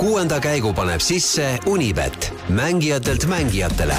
[0.00, 3.96] kuuenda käigu paneb sisse Unibet, mängijatelt mängijatele.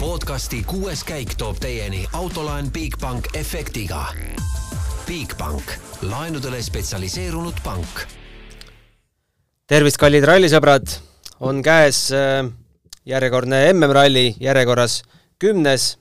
[0.00, 4.06] podcasti kuues käik toob teieni autolaen Bigbank efektiga.
[5.06, 8.04] Bigbank, laenudele spetsialiseerunud pank.
[9.66, 10.92] tervist, kallid rallisõbrad,
[11.40, 12.52] on käes äh,
[13.04, 15.02] järjekordne MM-ralli, järjekorras
[15.38, 15.96] kümnes,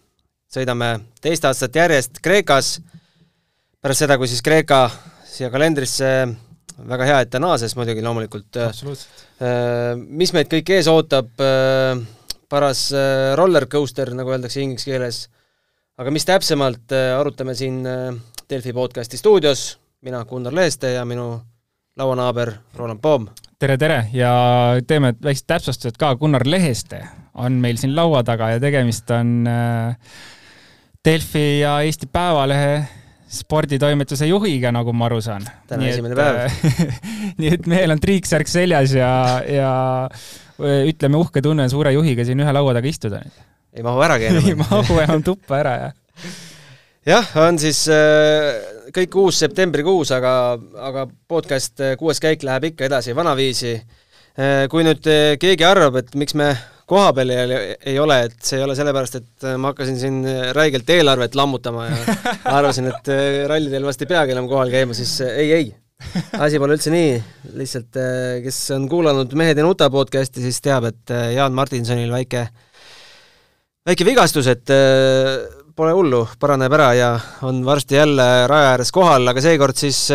[0.54, 2.82] sõidame teist aastat järjest Kreekas,
[3.82, 4.90] pärast seda, kui siis Kreeka
[5.42, 6.08] siia kalendrisse
[6.86, 8.62] väga hea, et ta naases muidugi loomulikult.
[8.62, 9.26] absoluutselt.
[10.06, 11.32] Mis meid kõik ees ootab,
[12.52, 12.84] paras
[13.40, 15.22] roller coaster, nagu öeldakse inglise keeles,
[16.02, 17.82] aga mis täpsemalt, arutame siin
[18.52, 21.34] Delfi podcasti stuudios, mina, Gunnar Leheste ja minu
[21.98, 23.28] lauanaaber Roland Poom.
[23.60, 24.32] tere, tere ja
[24.88, 27.02] teeme väiksed täpsustused ka, Gunnar Leheste
[27.34, 29.46] on meil siin laua taga ja tegemist on
[31.06, 33.01] Delfi ja Eesti Päevalehe
[33.32, 35.46] sporditoimetuse juhiga, nagu ma aru saan.
[35.70, 36.90] täna esimene päev
[37.40, 39.12] nii et mehel on triiksärk seljas ja,
[39.48, 39.72] ja
[40.60, 43.22] ütleme, uhke tunne on suure juhiga siin ühe laua taga istuda.
[43.74, 44.50] ei mahu äragi enam.
[44.52, 46.36] ei mahu enam tuppa ära, jah.
[47.14, 48.52] jah, on siis äh,
[48.92, 50.36] kõik uus septembrikuus, aga,
[50.92, 53.80] aga podcast Kuues käik läheb ikka edasi vanaviisi.
[54.72, 55.08] kui nüüd
[55.40, 56.54] keegi arvab, et miks me
[56.92, 60.18] koha peal ei, ei ole, et see ei ole sellepärast, et ma hakkasin siin
[60.58, 62.18] räigelt eelarvet lammutama ja
[62.58, 63.14] arvasin, et
[63.50, 65.72] rallidel vast ei peagi enam kohal käima, siis ei, ei.
[66.42, 67.16] asi pole üldse nii,
[67.60, 68.00] lihtsalt
[68.42, 72.46] kes on kuulanud Mehed ei nuta podcasti, siis teab, et Jaan Martinsonil väike,
[73.88, 74.74] väike vigastus, et
[75.78, 77.12] pole hullu, paraneb ära ja
[77.48, 80.08] on varsti jälle raja ääres kohal, aga seekord siis,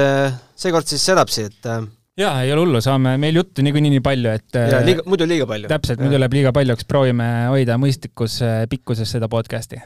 [0.58, 1.70] seekord siis sedapsi, et
[2.16, 5.46] jaa, ei ole hullu, saame meil juttu niikuinii nii palju, et ja liiga, muidu liiga
[5.48, 5.68] palju.
[5.70, 8.38] täpselt, muidu läheb liiga paljuks, proovime hoida mõistlikus
[8.72, 9.80] pikkuses seda podcast'i.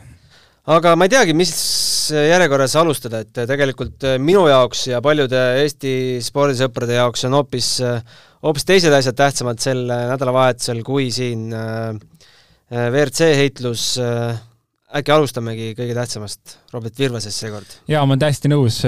[0.70, 1.52] aga ma ei teagi, mis
[2.14, 7.72] järjekorras alustada, et tegelikult minu jaoks ja paljude Eesti spordisõprade jaoks on hoopis,
[8.46, 11.48] hoopis teised asjad tähtsamad sel nädalavahetusel, kui siin
[12.70, 13.96] WRC heitlus
[14.98, 17.74] äkki alustamegi kõige tähtsamast, Robert Virvasest seekord?
[17.90, 18.80] jaa, ma olen täiesti nõus,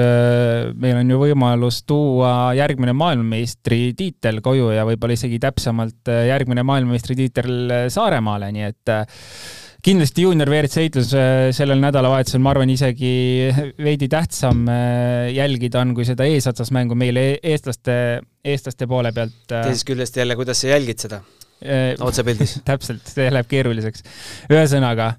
[0.82, 8.50] meil on ju võimalus tuua järgmine maailmameistritiitel koju ja võib-olla isegi täpsemalt järgmine maailmameistritiitel Saaremaale,
[8.54, 8.94] nii et
[9.82, 11.12] kindlasti juunior WRC heitlus
[11.56, 13.14] sellel nädalavahetusel, ma arvan, isegi
[13.86, 14.66] veidi tähtsam
[15.34, 17.94] jälgida on, kui seda eesotsas mängu meile eestlaste,
[18.42, 19.38] eestlaste poole pealt.
[19.52, 21.22] teisest küljest jälle, kuidas sa jälgid seda
[22.02, 24.02] otsepildis täpselt, see läheb keeruliseks.
[24.50, 25.12] ühesõnaga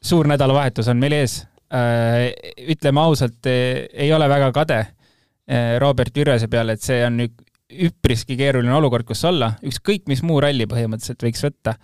[0.00, 1.42] suur nädalavahetus on meil ees.
[1.68, 4.78] ütleme ausalt, ei ole väga kade
[5.78, 7.20] Robert Virvese peale, et see on
[7.68, 11.74] üpriski keeruline olukord, kus olla, ükskõik mis muu ralli põhimõtteliselt võiks võtta.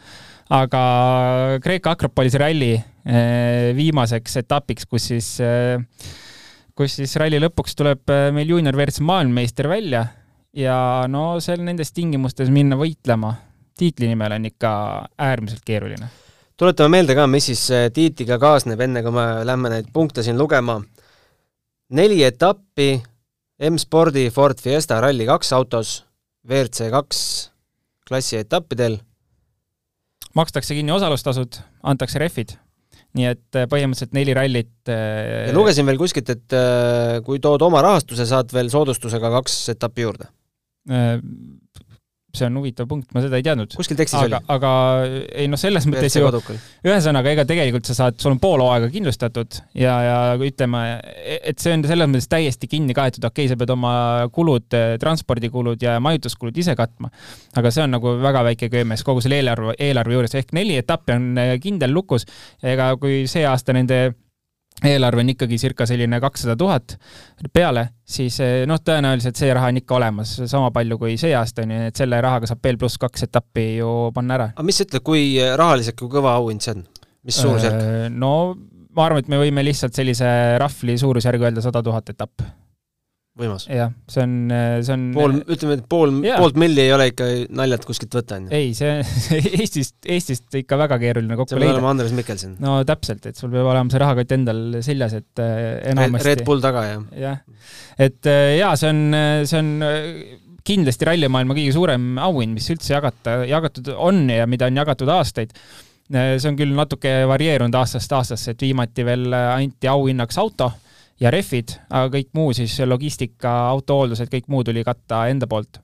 [0.56, 0.80] aga
[1.64, 2.72] Kreeka Akropolise ralli
[3.76, 5.30] viimaseks etapiks, kus siis,
[6.74, 10.06] kus siis ralli lõpuks tuleb meil juunior WRC maailmameister välja
[10.56, 13.34] ja no seal nendes tingimustes minna võitlema
[13.78, 14.70] tiitli nimel on ikka
[15.18, 16.08] äärmiselt keeruline
[16.60, 17.62] tuletame meelde ka, mis siis
[17.94, 20.80] tiitliga kaasneb, enne kui me lähme neid punkte siin lugema.
[21.94, 23.02] neli etappi
[23.70, 26.04] M-spordi Ford Fiesta Rally2 autos
[26.48, 27.18] WRC kaks
[28.08, 28.98] klassi etappidel.
[30.34, 32.56] makstakse kinni osalustasud, antakse rehvid.
[33.14, 34.72] nii et põhimõtteliselt neli rallit.
[34.86, 36.56] ja lugesin veel kuskilt, et
[37.24, 40.30] kui tood oma rahastuse, saad veel soodustusega kaks etappi juurde
[42.38, 43.74] see on huvitav punkt, ma seda ei teadnud.
[43.78, 44.50] kuskil tekstis aga, oli.
[44.54, 44.72] aga
[45.42, 46.30] ei noh, selles mõttes ju,
[46.86, 50.82] ühesõnaga, ega tegelikult sa saad, sul on pool hooaega kindlustatud ja, ja ütleme,
[51.36, 53.94] et see on selles mõttes täiesti kinni kaetud, okei okay,, sa pead oma
[54.34, 54.68] kulud,
[55.02, 57.12] transpordikulud ja majutuskulud ise katma.
[57.56, 61.16] aga see on nagu väga väike köömes kogu selle eelarve, eelarve juures, ehk neli etappi
[61.16, 62.26] on kindel lukus.
[62.62, 64.04] ega kui see aasta nende
[64.90, 66.96] eelarve on ikkagi circa selline kakssada tuhat
[67.52, 71.80] peale, siis noh, tõenäoliselt see raha on ikka olemas, sama palju kui see aasta ju,
[71.90, 74.50] et selle rahaga saab veel pluss kaks etappi ju panna ära.
[74.54, 76.84] aga mis sa ütled, kui rahaliselt, kui kõva auhind see on?
[77.24, 77.86] mis suurusjärk?
[78.14, 78.34] no
[78.94, 80.28] ma arvan, et me võime lihtsalt sellise
[80.62, 82.44] rahvli suurusjärgu öelda sada tuhat etapp
[83.38, 83.64] võimas.
[83.66, 84.34] jah, see on,
[84.86, 87.26] see on pool, ütleme, et pool, poolt milli ei ole ikka
[87.58, 88.54] naljalt kuskilt võtta, on ju?
[88.54, 89.00] ei, see,
[89.58, 91.64] Eestist, Eestist ikka väga keeruline kokku leida.
[91.64, 92.56] see peab olema Andres Mikkelson.
[92.62, 96.84] no täpselt, et sul peab olema see rahakott endal seljas, et enamasti Red Bull taga,
[96.92, 97.08] jah?
[97.24, 97.42] jah,
[98.06, 99.02] et jaa, see on,
[99.50, 99.72] see on
[100.64, 105.52] kindlasti rallimaailma kõige suurem auhind, mis üldse jagata, jagatud on ja mida on jagatud aastaid
[106.04, 110.70] see on küll natuke varieerunud aastast aastasse, et viimati veel anti auhinnaks auto
[111.24, 115.80] ja rehvid, aga kõik muu siis logistika, autohooldused, kõik muu tuli katta enda poolt.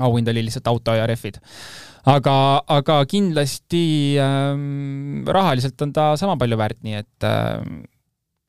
[0.00, 1.40] auhind oli lihtsalt auto ja rehvid.
[2.06, 2.36] aga,
[2.68, 7.60] aga kindlasti ähm, rahaliselt on ta sama palju väärt, nii et äh,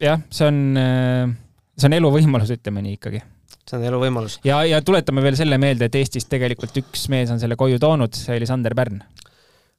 [0.02, 1.36] jah, see on äh,,
[1.78, 3.24] see on eluvõimalus, ütleme nii ikkagi
[3.68, 4.40] see on elu võimalus.
[4.48, 8.16] ja, ja tuletame veel selle meelde, et Eestist tegelikult üks mees on selle koju toonud,
[8.18, 9.02] see oli Sander Pärn.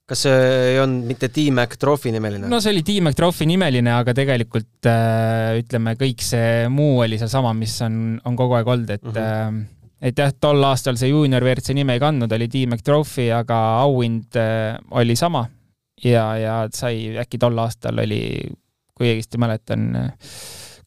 [0.09, 0.39] Kas see
[0.73, 2.49] ei olnud mitte T-Mac Trophy nimeline?
[2.51, 7.53] no see oli T-Mac Trophy nimeline, aga tegelikult äh, ütleme, kõik see muu oli seesama,
[7.57, 9.63] mis on, on kogu aeg olnud, et mm -hmm.
[10.09, 14.35] et jah, tol aastal see juunior WRC nime ei kandnud, oli T-Mac Trophy, aga auhind
[14.35, 15.47] äh, oli sama
[16.03, 18.21] ja, ja sai äkki tol aastal oli,
[18.93, 19.89] kui õigesti mäletan,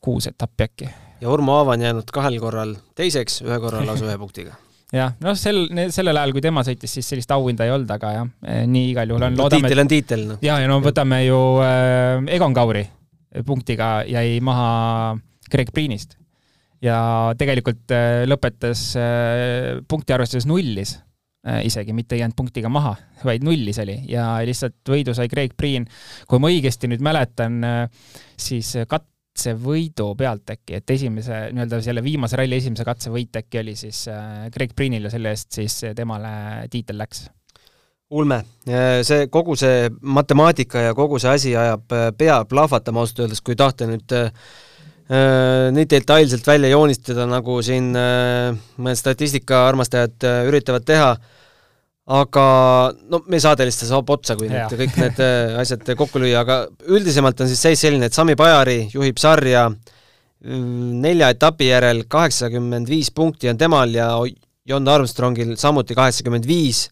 [0.01, 4.19] kuus etappi äkki ja Urmo Aava on jäänud kahel korral teiseks, ühe korral lausa ühe
[4.21, 4.57] punktiga.
[4.97, 5.65] jah, noh, sel,
[5.95, 9.15] sellel ajal, kui tema sõitis, siis sellist auhinda ei olnud, aga jah, eh, nii igal
[9.15, 9.49] juhul on no,.
[9.53, 10.45] tiitel on tiitel, noh.
[10.45, 12.87] ja, ja no võtame ju äh, Egon Kauri
[13.47, 15.17] punktiga jäi maha
[15.51, 16.17] Greg Priinist
[16.85, 16.99] ja
[17.39, 20.97] tegelikult äh, lõpetas äh, punktiarvestuses nullis
[21.47, 25.57] äh, isegi, mitte ei jäänud punktiga maha, vaid nullis oli ja lihtsalt võidu sai Greg
[25.57, 25.87] Priin.
[26.29, 27.61] kui ma õigesti nüüd mäletan,
[28.37, 33.75] siis kat-, katsevõidu pealt äkki, et esimese, nii-öelda selle viimase ralli esimese katsevõit äkki oli
[33.77, 37.27] siis äh, Greg Priinil ja selle eest siis temale tiitel läks.
[38.11, 38.38] ulme,
[39.03, 43.56] see, kogu see matemaatika ja kogu see asi ajab äh, pea plahvatama ausalt öeldes, kui
[43.56, 44.31] tahta nüüd äh,
[45.77, 51.36] nii detailselt välja joonistada, nagu siin äh, mõned statistikaarmastajad äh, üritavad teha äh,,
[52.06, 52.47] aga
[53.11, 56.61] no meie saade lihtsalt saab otsa, kui need kõik need äh, asjad kokku lüüa, aga
[56.87, 62.91] üldisemalt on siis seis selline, et Sami Pajari juhib sarja mm, nelja etapi järel, kaheksakümmend
[62.91, 64.12] viis punkti on temal ja
[64.67, 66.87] Jon Armstrongil samuti kaheksakümmend viis.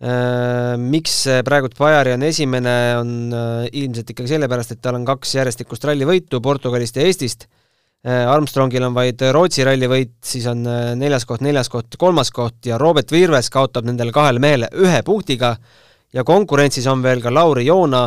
[0.00, 5.34] Äh, miks praegult Pajari on esimene, on äh, ilmselt ikkagi sellepärast, et tal on kaks
[5.40, 7.50] järjestikust rallivõitu Portugalist ja Eestist
[8.08, 12.64] Armstrongil on vaid Rootsi ralli võit, siis on äh, neljas koht, neljas koht, kolmas koht
[12.64, 15.52] ja Robert Virves kaotab nendele kahele mehele ühe punktiga.
[16.16, 18.06] Ja konkurentsis on veel ka Lauri Joona,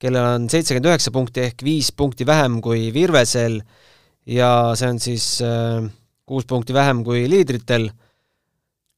[0.00, 3.60] kellel on seitsekümmend üheksa punkti ehk viis punkti vähem kui Virvesel.
[4.28, 5.84] Ja see on siis äh,
[6.28, 7.90] kuus punkti vähem kui liidritel.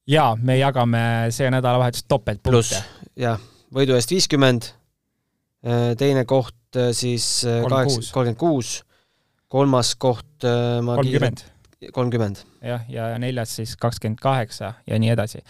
[0.07, 1.01] jaa, me jagame
[1.31, 2.79] see nädalavahetus topeltpunkte.
[3.19, 3.43] jah,
[3.75, 4.71] võidu eest viiskümmend,
[5.99, 8.71] teine koht siis kaheksa, kolmkümmend kuus
[9.51, 11.43] kolmas koht äh, ma kolmkümmend.
[11.91, 12.45] kolmkümmend.
[12.63, 15.43] jah, ja neljas siis kakskümmend kaheksa ja nii edasi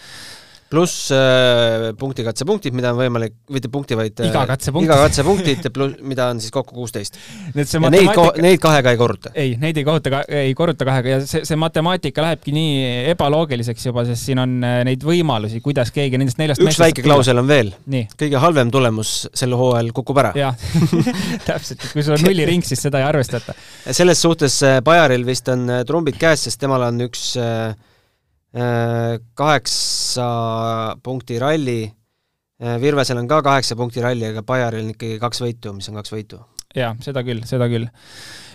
[0.72, 4.88] pluss äh, punktikatsepunktid, mida on võimalik, mitte punkti, vaid äh, iga katsepunkt.
[4.88, 5.68] iga katsepunktid,
[6.08, 7.18] mida on siis kokku kuusteist.
[7.56, 8.28] matemaatika...
[8.30, 9.34] neid, neid kahega ei korruta?
[9.36, 13.90] ei, neid ei korruta ka, ei korruta kahega ja see, see matemaatika lähebki nii ebaloogiliseks
[13.90, 17.52] juba, sest siin on äh, neid võimalusi, kuidas keegi nendest neljast üks väike klausel on
[17.52, 17.74] veel.
[18.16, 20.34] kõige halvem tulemus sel hooajal kukub ära.
[20.40, 20.56] jah
[21.50, 23.58] täpselt, et kui sul on nulliring, siis seda ei arvestata.
[24.02, 27.76] selles suhtes Bajaril vist on trumbid käes, sest temal on üks äh,
[28.52, 30.28] kaheksa
[31.04, 31.82] punkti ralli,
[32.82, 36.14] Virvesel on ka kaheksa punkti ralli, aga Bajaril on ikkagi kaks võitu, mis on kaks
[36.14, 36.42] võitu.
[36.76, 37.88] jaa, seda küll, seda küll.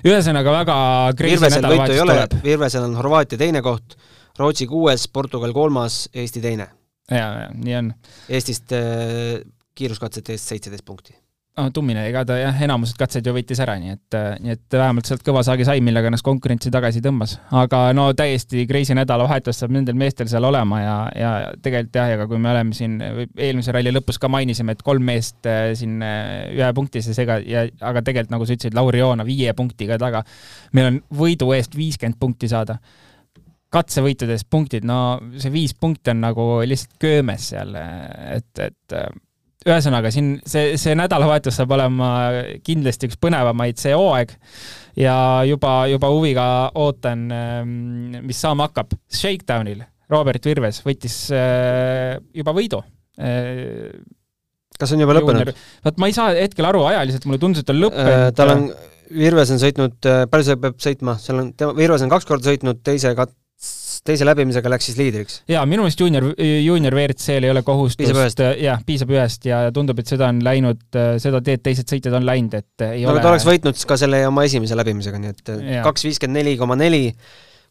[0.06, 0.76] ühesõnaga väga
[1.18, 2.38] crazy nädalavahetus tuleb.
[2.44, 3.96] Virvesel on Horvaatia teine koht,
[4.38, 6.68] Rootsi kuues, Portugal kolmas, Eesti teine.
[7.10, 7.92] jaa, jaa, nii on.
[8.28, 9.40] Eestist äh,
[9.76, 11.16] kiiruskatsete eest seitseteist punkti
[11.56, 15.08] no tummine, ega ta jah, enamused katsed ju võitis ära, nii et, nii et vähemalt
[15.08, 17.36] sealt kõva saagi sai, millega ennast konkurentsi tagasi tõmbas.
[17.56, 21.32] aga no täiesti crazy nädalavahetus saab nendel meestel seal olema ja, ja
[21.64, 25.48] tegelikult jah, ega kui me oleme siin eelmise ralli lõpus ka mainisime, et kolm meest
[25.48, 29.56] äh, siin äh, ühe punktise sega ja aga tegelikult nagu sa ütlesid, Lauri Joona viie
[29.56, 30.24] punktiga taga.
[30.76, 32.76] meil on võidu eest viiskümmend punkti saada
[33.72, 38.94] katsevõitudest punktid, no see viis punkti on nagu lihtsalt köömes seal, et, et
[39.66, 42.08] ühesõnaga siin see, see nädalavahetus saab olema
[42.66, 44.36] kindlasti üks põnevamaid see hooaeg
[44.98, 45.16] ja
[45.48, 46.46] juba, juba huviga
[46.78, 48.96] ootan, ähm, mis saama hakkab.
[49.12, 52.82] Shakedownil Robert Virves võttis äh, juba võidu.
[53.18, 53.90] Äh,
[54.78, 55.54] kas on juba lõppenud?
[55.86, 58.20] vot ma ei saa hetkel aru ajaliselt, mulle tundus, et on lõppenud.
[58.28, 58.68] Äh, tal on,
[59.06, 63.12] Virves on sõitnud, palju see peab sõitma, seal on, Virves on kaks korda sõitnud teise
[63.18, 63.36] kat-,
[64.06, 65.40] teise läbimisega läks siis liidriks?
[65.50, 70.12] jaa, minu meelest juunior, juunior WRC-l ei ole kohustust, jah, piisab ühest ja tundub, et
[70.12, 70.84] seda on läinud,
[71.22, 74.22] seda teed teised sõitjad on läinud, et ei no, ole ta oleks võitnud ka selle
[74.28, 75.52] oma esimese läbimisega, nii et
[75.86, 77.04] kaks viiskümmend neli koma neli,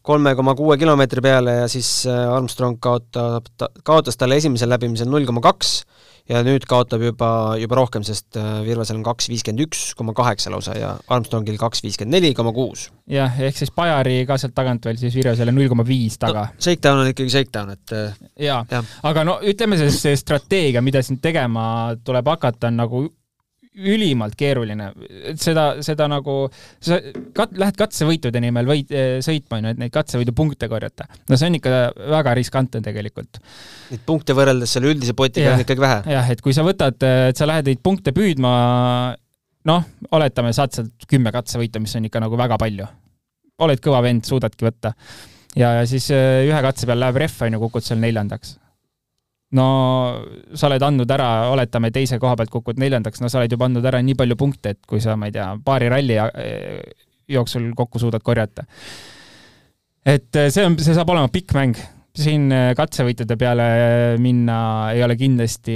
[0.06, 3.48] kolme koma kuue kilomeetri peale ja siis äh, Armstrong kaotab,
[3.86, 5.80] kaotas talle esimesel läbimisel null koma kaks
[6.30, 10.50] ja nüüd kaotab juba, juba rohkem, sest äh, Virvesel on kaks viiskümmend üks koma kaheksa
[10.54, 12.88] lausa ja Armstrongil kaks viiskümmend neli koma kuus.
[13.10, 16.62] jah, ehk siis Bajari ka sealt tagant veel siis Virvesele null koma viis taga no,.
[16.62, 21.02] Shakedown on ikkagi shakedown, et äh, jaa ja., aga no ütleme, see, see strateegia, mida
[21.06, 23.06] siin tegema tuleb hakata, on nagu
[23.76, 24.88] ülimalt keeruline,
[25.32, 26.36] et seda, seda nagu,
[26.82, 26.98] sa
[27.36, 31.06] kat-, lähed katsevõitude nimel võid, eh, sõitma, on ju, et neid katsevõidupunkte korjata.
[31.28, 31.82] no see on ikka
[32.16, 33.40] väga riskantne tegelikult.
[33.92, 36.02] Neid punkte võrreldes selle üldise potiga on ikkagi vähe.
[36.16, 36.96] jah, et kui sa võtad,
[37.28, 38.52] et sa lähed neid punkte püüdma,
[39.68, 42.88] noh, oletame, saad sealt kümme katsevõitu, mis on ikka nagu väga palju.
[43.58, 44.92] oled kõva vend, suudadki võtta
[45.56, 48.56] ja, ja siis ühe katse peal läheb ref, on ju, kukud seal neljandaks.
[49.54, 49.66] No
[50.54, 53.86] sa oled andnud ära, oletame, teise koha pealt kukud neljandaks, no sa oled juba andnud
[53.86, 56.80] ära nii palju punkte, et kui sa, ma ei tea, paari ralli äh,
[57.30, 58.66] jooksul kokku suudad korjata.
[60.04, 61.78] et äh, see on, see saab olema pikk mäng
[62.16, 63.64] siin katsevõitjate peale
[64.16, 64.58] minna
[64.96, 65.74] ei ole kindlasti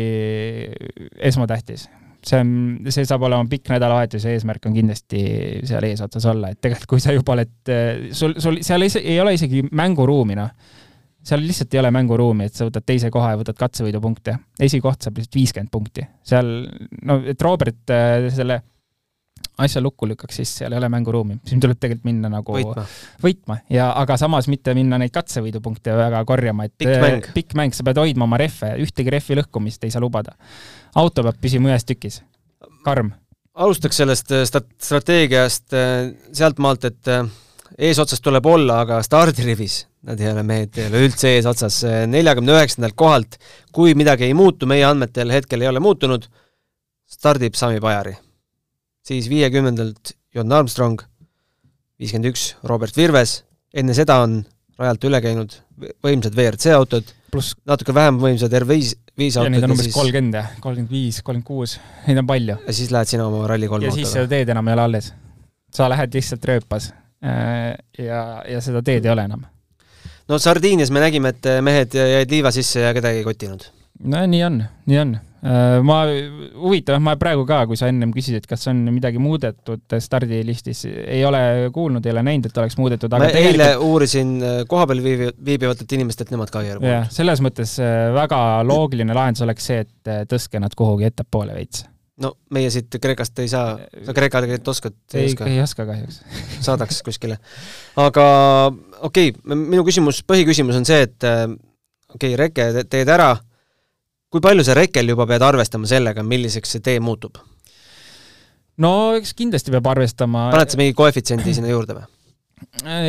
[1.28, 1.84] esmatähtis
[2.26, 2.52] see on,
[2.92, 5.22] see saab olema pikk nädalavahetus ja eesmärk on kindlasti
[5.68, 7.52] seal eesotsas olla, et tegelikult kui sa juba oled,
[8.16, 10.52] sul, sul seal ei, ei ole isegi mänguruumi, noh.
[11.30, 14.36] Seal lihtsalt ei ole mänguruumi, et sa võtad teise koha ja võtad katsevõidupunkte.
[14.66, 16.06] esikoht saab lihtsalt viiskümmend punkti.
[16.26, 16.50] seal,
[17.06, 18.60] no et Robert äh, selle
[19.60, 21.38] asja lukku lükkaks, siis seal ei ole mänguruumi.
[21.46, 22.84] siin tuleb tegelikult minna nagu võitma,
[23.22, 27.30] võitma ja, aga samas mitte minna neid katsevõidupunkte väga korjama, et Pikk mäng.
[27.36, 30.36] pikk mäng, sa pead hoidma oma rehve, ühtegi rehvi lõhkumist ei saa lubada.
[30.94, 32.22] auto peab püsima ühes tükis,
[32.86, 33.12] karm.
[33.54, 37.28] alustaks sellest äh, strateegiast äh, sealtmaalt, et äh,
[37.78, 42.96] eesotsas tuleb olla, aga stardirivis nad ei ole, mehed ei ole üldse eesotsas, neljakümne üheksandalt
[42.98, 43.36] kohalt,
[43.74, 46.24] kui midagi ei muutu, meie andmetel hetkel ei ole muutunud,
[47.10, 48.16] stardib Sami Pajari.
[49.04, 51.02] siis viiekümnendalt Jon Armstrong,
[52.00, 53.42] viiskümmend üks Robert Virves,
[53.74, 54.40] enne seda on
[54.80, 55.56] rajalt üle käinud
[56.04, 60.38] võimsad WRC autod, pluss natuke vähem võimsad R5, viis ja autod neid on umbes kolmkümmend
[60.38, 62.56] ja kolmkümmend viis, kolmkümmend kuus, neid on palju.
[62.64, 64.14] ja siis lähed sina oma Rally3 ja siis autoga.
[64.16, 65.12] seda teed enam ei ole alles.
[65.74, 69.42] sa lähed lihtsalt rööpas ja, ja seda teed ei ole enam.
[70.28, 73.66] no Sardiinias me nägime, et mehed jäid liiva sisse ja kedagi ei kotinud.
[74.04, 75.18] no nii on, nii on.
[75.40, 76.02] Ma,
[76.60, 81.70] huvitav, ma praegu ka, kui sa ennem küsisid, kas on midagi muudetud stardilistis, ei ole
[81.72, 85.30] kuulnud, ei ole näinud, et oleks muudetud, ma aga eile tegelikult uurisin äh, kohapeal viibi-,
[85.46, 89.80] viibivatelt inimestelt, nemad ka ei ole jah, selles mõttes äh, väga loogiline lahendus oleks see,
[89.86, 91.86] et äh, tõstke nad kuhugi ettepoole veits.
[92.20, 93.74] No meie siit Kreekast ei saa,
[94.06, 96.20] sa kreeka keelt oskad, ei ei, oska, kahjuks.
[96.66, 97.38] saadaks kuskile.
[98.00, 98.26] aga
[99.08, 101.46] okei okay,, minu küsimus, põhiküsimus on see, et äh,
[102.14, 103.32] okei okay,, reke te- teed ära,
[104.30, 107.40] kui palju sa rekel juba pead arvestama sellega, milliseks see tee muutub?
[108.80, 112.08] no eks kindlasti peab arvestama paned sa mingi koefitsiendi sinna juurde või?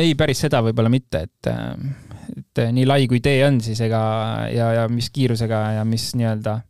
[0.00, 1.52] ei, päris seda võib-olla mitte, et,
[2.32, 4.02] et nii lai kui tee on, siis ega
[4.48, 6.68] ja, ja mis kiirusega ja mis nii-öelda äh,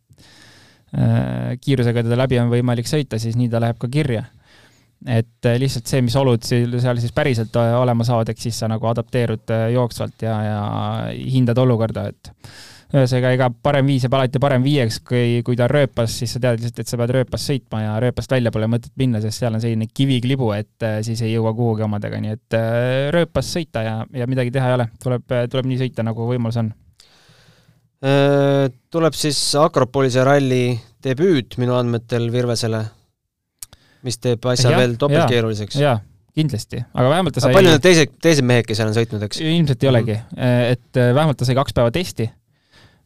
[0.92, 4.26] kiirusega teda läbi on võimalik sõita, siis nii ta läheb ka kirja.
[5.06, 8.68] et äh, lihtsalt see, mis olud seal siis päriselt äh, olema saavad, eks siis sa
[8.70, 10.60] nagu adapteerud äh, jooksvalt ja, ja
[11.16, 12.30] hindad olukorda, et
[12.92, 16.42] ühesõnaga, ega parem viis jääb alati parem viieks, kui, kui ta on rööpas, siis sa
[16.42, 19.56] tead lihtsalt, et sa pead rööpas sõitma ja rööpast välja pole mõtet minna, sest seal
[19.56, 23.84] on selline kiviklibu, et äh, siis ei jõua kuhugi omadega, nii et äh, rööpas sõita
[23.86, 26.72] ja, ja midagi teha ei ole, tuleb, tuleb nii sõita, nagu võimalus on.
[28.02, 30.72] Äh, tuleb siis Akropolise ralli
[31.06, 32.80] debüüt minu andmetel Virvesele,
[34.02, 35.76] mis teeb asja Jah, veel topelt keeruliseks.
[35.78, 36.00] jaa,
[36.34, 39.38] kindlasti, aga vähemalt ta sai palju need teised, teised mehed, kes seal on sõitnud, eks?
[39.46, 42.26] ilmselt ei olegi, et äh, vähemalt ta sai kaks päeva testi.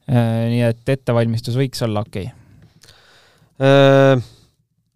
[0.07, 4.21] nii et ettevalmistus võiks olla okei okay.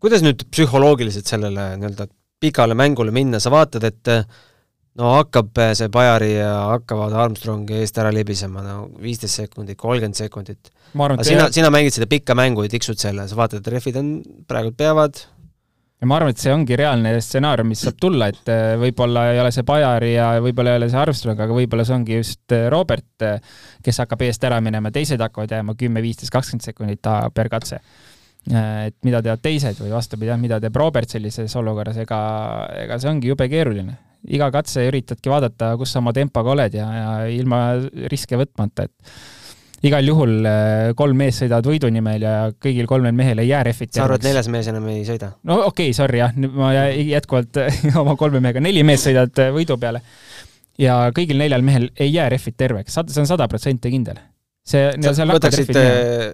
[0.00, 2.06] Kuidas nüüd psühholoogiliselt sellele nii-öelda
[2.40, 4.10] pikale mängule minna, sa vaatad, et
[5.00, 10.18] no hakkab äh, see Bajari ja hakkavad Armstrongi eest ära libisema, no viisteist sekundit, kolmkümmend
[10.18, 10.70] sekundit.
[10.92, 14.10] aga sina, sina mängid seda pikka mängu ja tiksud selle, sa vaatad, et rehvid on,
[14.50, 15.22] praegu peavad,
[16.00, 19.40] ja ma arvan, et see ongi reaalne stsenaarium, mis saab tulla, et äh, võib-olla ei
[19.42, 22.68] ole see Bajari ja võib-olla ei ole see Armstrong, aga võib-olla see ongi just äh,
[22.72, 23.26] Robert,
[23.84, 27.80] kes hakkab eest ära minema, teised hakkavad jääma kümme, viisteist, kakskümmend sekundit taha per katse.
[28.50, 32.20] et mida teevad teised või vastupidi, jah, mida teeb Robert sellises olukorras, ega,
[32.80, 33.98] ega see ongi jube keeruline.
[34.28, 37.60] Iga katse üritadki vaadata, kus sa oma tempoga oled ja, ja ilma
[38.12, 43.40] riske võtmata, et igal juhul äh, kolm meest sõidavad võidu nimel ja kõigil kolmel mehel
[43.40, 45.32] ei jää rehvid sa arvad, neljas mees enam ei sõida?
[45.48, 47.62] no okei okay,, sorry jah, nüüd ma jä- jätkuvalt
[48.02, 50.02] oma kolme mehega, neli meest sõidavad äh, võidu peale.
[50.80, 54.20] ja kõigil neljal mehel ei jää rehvid terveks, see on sada protsenti kindel.
[54.68, 56.28] see, sa võtaksid rehvid äh,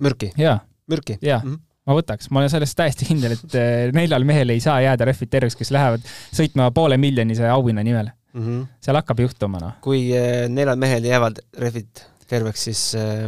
[0.00, 1.20] mürki, jaa, mürki?
[1.20, 1.60] jaa Mhm.
[1.86, 5.30] Ma võtaks, ma olen selles täiesti kindel, et äh, neljal mehel ei saa jääda rehvid
[5.32, 8.10] terveks, kes lähevad sõitma poole miljonise auhinna nimel.
[8.36, 8.68] Mm -hmm.
[8.84, 9.78] seal hakkab juhtuma, noh.
[9.80, 13.26] kui äh, neljal mehel jäävad rehvid terveks, siis äh,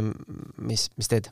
[0.57, 1.31] mis, mis teed?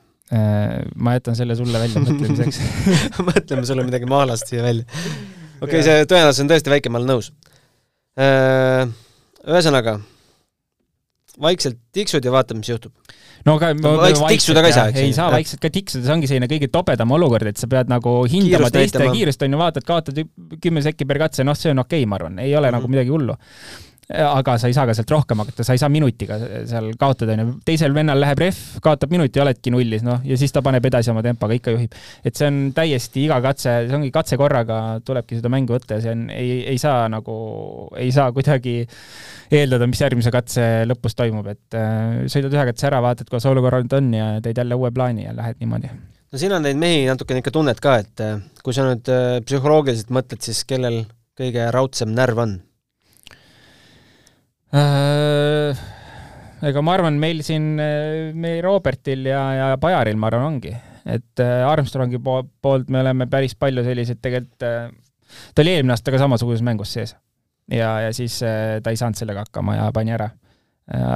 [0.95, 2.57] ma jätan selle sulle välja mõtlemiseks
[3.29, 4.83] mõtleme sulle midagi maalast siia välja.
[5.63, 7.29] okei okay,, see tõenäosus on tõesti väike, ma olen nõus.
[9.47, 9.93] Ühesõnaga,
[11.39, 12.91] vaikselt tiksud ja vaatad, mis juhtub.
[13.47, 13.71] No aga
[14.03, 16.69] vaikselt tiksuda ka ei saa, eks ei saa vaikselt ka tiksuda, see ongi selline kõige
[16.73, 20.21] tobedam olukord, et sa pead nagu hindama teiste kiirust, on ju, vaatad, kaotad
[20.63, 22.77] kümme sekki per katse, noh, see on okei okay,, ma arvan, ei ole mm -hmm.
[22.77, 22.91] nagu Mhm.
[22.91, 23.37] midagi hullu.
[24.07, 27.41] Aga sa ei saa ka sealt rohkem hakata, sa ei saa minutiga seal kaotada, on
[27.41, 27.55] ju.
[27.67, 31.23] teisel vennal läheb rehv, kaotab minuti, oledki nullis, noh, ja siis ta paneb edasi oma
[31.25, 31.97] tempoga, ikka juhib.
[32.23, 36.05] et see on täiesti iga katse, see ongi katse korraga tulebki seda mängu võtta ja
[36.05, 37.37] see on, ei, ei saa nagu,
[37.99, 38.77] ei saa kuidagi
[39.51, 43.97] eeldada, mis järgmise katse lõpus toimub, et äh, sõidad ühe katse ära, vaatad, kuidas olukord
[43.99, 47.43] on ja teed jälle uue plaani ja lähed niimoodi no siin on neid mehi natukene
[47.43, 51.03] ikka tunned ka, et äh, kui sa nüüd äh, psühholoogiliselt mõtled, siis kellel
[51.37, 52.57] kõige raudsem närv on?
[54.75, 55.77] Äh,
[56.67, 57.75] ega ma arvan, meil siin,
[58.35, 60.73] meil Robertil ja, ja Pajaril, ma arvan, ongi,
[61.07, 66.19] et Armstrongi po poolt me oleme päris palju selliseid tegelikult, ta oli eelmine aasta ka
[66.19, 67.15] samasuguses mängus sees.
[67.71, 70.31] ja, ja siis ta ei saanud sellega hakkama ja pani ära,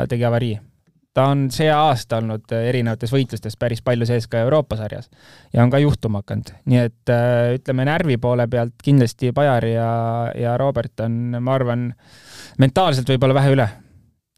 [0.07, 0.55] tegi avarii
[1.13, 5.09] ta on see aasta olnud äh, erinevates võitlustes päris palju sees ka Euroopa sarjas
[5.53, 9.91] ja on ka juhtuma hakanud, nii et äh, ütleme, närvi poole pealt kindlasti Pajar ja,
[10.37, 11.89] ja Robert on, ma arvan,
[12.61, 13.67] mentaalselt võib-olla vähe üle.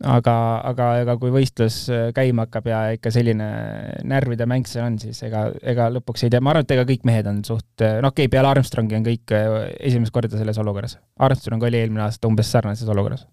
[0.04, 0.34] aga,
[0.68, 3.52] aga ega kui võistlus äh, käima hakkab ja ikka selline
[4.10, 7.06] närvide mäng see on, siis ega, ega lõpuks ei tea, ma arvan, et ega kõik
[7.06, 9.38] mehed on suht, no okei okay,, peale Armstrongi on kõik
[9.78, 10.98] esimest korda selles olukorras.
[11.22, 13.28] Armstrong oli eelmine aasta umbes sarnases olukorras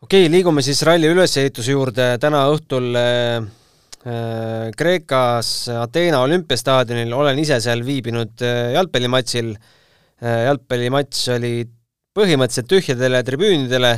[0.00, 3.42] okei okay,, liigume siis ralli ülesehituse juurde, täna õhtul äh,
[4.08, 11.52] äh, Kreekas Ateena olümpiastaadionil, olen ise seal viibinud äh, jalgpallimatšil äh,, jalgpallimatš oli
[12.16, 13.94] põhimõtteliselt tühjadele tribüünidele,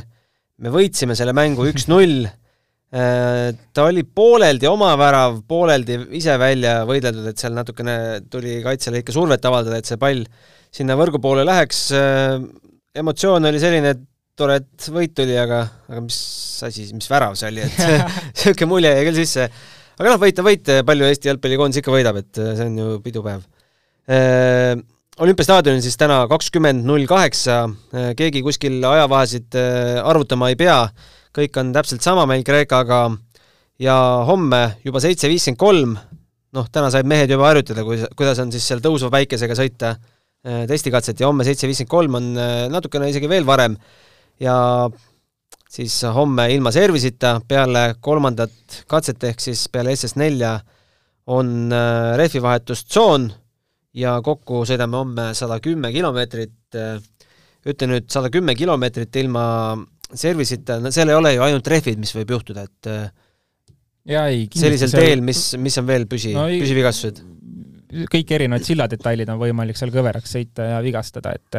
[0.67, 7.31] me võitsime selle mängu üks-null äh,, ta oli pooleldi oma värav, pooleldi ise välja võideldud,
[7.31, 10.27] et seal natukene tuli kaitsele ikka survet avaldada, et see pall
[10.75, 12.41] sinna võrgu poole läheks, äh,
[12.99, 16.19] emotsioon oli selline, et tore, et võit tuli, aga, aga mis
[16.67, 17.81] asi, mis värav see oli, et
[18.33, 19.49] niisugune mulje jäi küll sisse.
[19.99, 23.45] aga noh, võit on võit, palju Eesti jalgpallikoondis ikka võidab, et see on ju pidupäev
[24.11, 24.77] äh,.
[25.23, 27.67] olümpiastaadionil siis täna kakskümmend null kaheksa,
[28.17, 30.79] keegi kuskil ajavahesid äh, arvutama ei pea,
[31.37, 33.05] kõik on täpselt sama meil Kreekaga
[33.83, 33.99] ja
[34.29, 35.93] homme juba seitse viiskümmend kolm,
[36.57, 40.65] noh, täna said mehed juba harjutada, kui, kuidas on siis seal tõusva päikesega sõita äh,
[40.71, 43.77] testikatset ja homme seitse viiskümmend kolm on äh, natukene isegi veel varem
[44.41, 44.57] ja
[45.73, 50.53] siis homme ilma servisita peale kolmandat katset ehk siis peale SS4
[51.33, 53.31] on äh, rehvivahetustsoon
[53.95, 56.59] ja kokku sõidame homme sada kümme kilomeetrit.
[56.77, 57.01] Äh,
[57.69, 59.45] ütlen nüüd sada kümme kilomeetrit ilma
[60.13, 63.05] servisita, no seal ei ole ju ainult rehvid, mis võib juhtuda, et äh,
[64.13, 65.07] ja ei, sellisel seal...
[65.07, 67.23] teel, mis, mis on veel püsi no,, püsivigastused?
[68.13, 71.59] kõik erinevad silladetailid on võimalik seal kõveraks sõita ja vigastada, et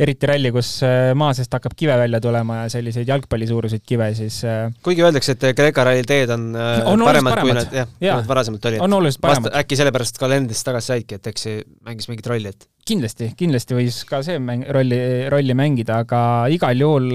[0.00, 4.40] eriti ralli, kus äh, maa seest hakkab kive välja tulema ja selliseid jalgpallisuuruseid kive, siis
[4.48, 7.88] äh, kuigi öeldakse, et Kreeka ralli teed on, äh, on paremad, paremad, kui nad, jah
[8.00, 8.84] ja., kui nad varasemalt olid.
[8.86, 9.56] on oluliselt paremad.
[9.62, 14.02] äkki sellepärast kalendrist tagasi saidki, et eks see mängis mingit rolli, et kindlasti, kindlasti võis
[14.08, 15.00] ka see mäng, rolli,
[15.32, 16.22] rolli mängida, aga
[16.52, 17.10] igal juhul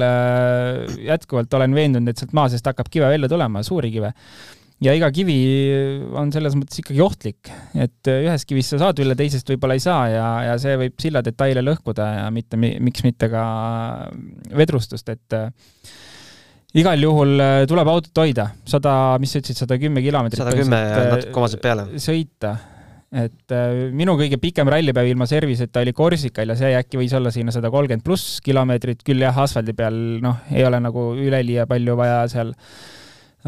[1.06, 4.14] jätkuvalt olen veendunud, et sealt maa seest hakkab kive välja tulema, suuri kive
[4.84, 5.38] ja iga kivi
[6.18, 10.02] on selles mõttes ikkagi ohtlik, et ühest kivist sa saad üle, teisest võib-olla ei saa
[10.12, 13.46] ja, ja see võib silladetaile lõhkuda ja mitte, miks mitte ka
[14.56, 15.48] vedrustust, et äh,
[16.82, 20.44] igal juhul äh, tuleb autot hoida, sada, mis sa ütlesid, sada kümme kilomeetrit.
[20.44, 21.88] sada kümme ja natuke omaselt peale.
[22.04, 22.52] sõita,
[23.16, 27.32] et äh, minu kõige pikem rallipäev ilma serviseta oli Korsikal ja see äkki võis olla
[27.32, 31.96] sinna sada kolmkümmend pluss kilomeetrit, küll jah, asfaldi peal noh, ei ole nagu üleliia palju
[32.02, 32.52] vaja seal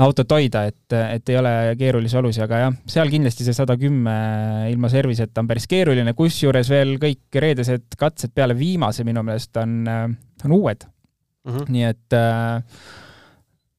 [0.06, 4.14] autot hoida, et, et ei ole keerulisi olusid, aga jah, seal kindlasti see sada kümme
[4.72, 9.82] ilma serviseta on päris keeruline, kusjuures veel kõik reedesed katsed peale viimase minu meelest on,
[9.88, 11.54] on uued mm.
[11.54, 11.74] -hmm.
[11.74, 12.62] nii et äh,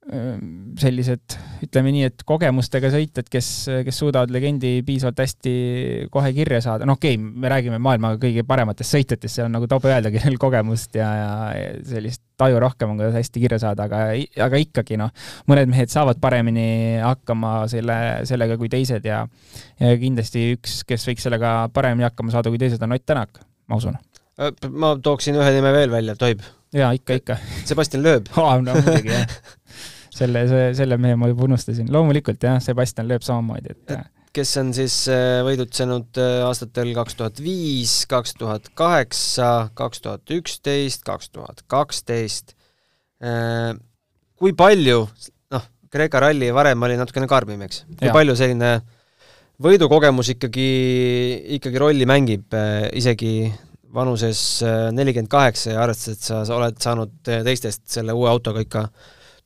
[0.09, 1.35] sellised,
[1.67, 3.49] ütleme nii, et kogemustega sõitjad, kes,
[3.85, 5.53] kes suudavad legendi piisavalt hästi
[6.13, 9.69] kohe kirja saada, no okei okay,, me räägime maailma kõige parematest sõitjatest, seal on nagu
[9.69, 11.29] tobe öelda, kellel kogemust ja, ja
[11.91, 14.15] sellist taju rohkem on, kuidas hästi kirja saada, aga,
[14.49, 15.13] aga ikkagi noh,
[15.51, 16.69] mõned mehed saavad paremini
[17.05, 17.99] hakkama selle,
[18.31, 19.27] sellega kui teised ja
[19.83, 23.77] ja kindlasti üks, kes võiks sellega paremini hakkama saada kui teised, on Ott Tänak, ma
[23.77, 24.01] usun.
[24.73, 26.41] Ma tooksin ühe nime veel välja, tohib?
[26.73, 27.39] jaa, ikka, ikka.
[27.69, 29.29] Sebastian Loeb aa, no muidugi, jah
[30.19, 31.91] selle, see, selle mehe ma juba unustasin.
[31.95, 33.99] loomulikult jah, Sebastian lööb samamoodi, et
[34.39, 40.35] kes on siis äh, võidutsenud äh, aastatel kaks tuhat viis, kaks tuhat kaheksa, kaks tuhat
[40.35, 42.55] üksteist, kaks tuhat kaksteist.
[43.25, 43.73] Äh,
[44.39, 45.07] kui palju,
[45.55, 48.15] noh, Kreeka ralli varem oli natukene karmim, eks, kui ja.
[48.15, 48.77] palju selline
[49.65, 50.69] võidukogemus ikkagi,
[51.59, 52.55] ikkagi rolli mängib,
[52.95, 53.49] isegi
[53.97, 54.61] vanuses
[54.95, 58.85] nelikümmend kaheksa ja arvestades, et sa oled saanud teistest selle uue autoga ikka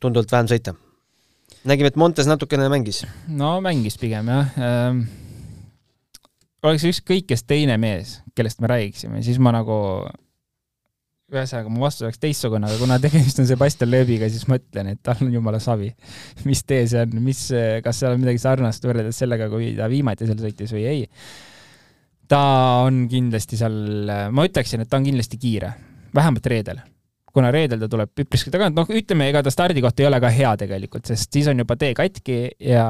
[0.03, 0.75] tunduvalt vähem sõita.
[1.69, 3.05] nägime, et Montes natukene mängis.
[3.29, 5.05] no mängis pigem jah ähm,.
[6.63, 9.79] oleks ükskõik kes teine mees, kellest me räägiksime, siis ma nagu
[11.33, 15.01] ühesõnaga, mu vastus oleks teistsugune, aga kuna tegemist on Sebastian Loebiga, siis ma ütlen, et
[15.05, 15.89] tal on jumala savi.
[16.45, 17.47] mis tee see on, mis,
[17.85, 21.07] kas seal on midagi sarnast võrreldes sellega, kui ta viimati seal sõitis või ei?
[22.33, 22.43] ta
[22.87, 23.77] on kindlasti seal,
[24.33, 25.75] ma ütleksin, et ta on kindlasti kiire,
[26.17, 26.81] vähemalt reedel.
[27.33, 30.55] Kuna reedel ta tuleb üpriski tagant, noh, ütleme, ega ta stardikoht ei ole ka hea
[30.65, 32.41] tegelikult, sest siis on juba tee katki
[32.73, 32.87] ja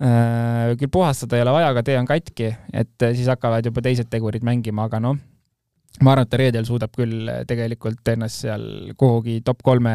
[0.00, 4.10] äh, küll puhastada ei ole vaja, aga tee on katki, et siis hakkavad juba teised
[4.12, 5.18] tegurid mängima, aga noh
[6.04, 8.64] ma arvan, et ta reedel suudab küll tegelikult ennast seal
[9.00, 9.92] kuhugi top kolme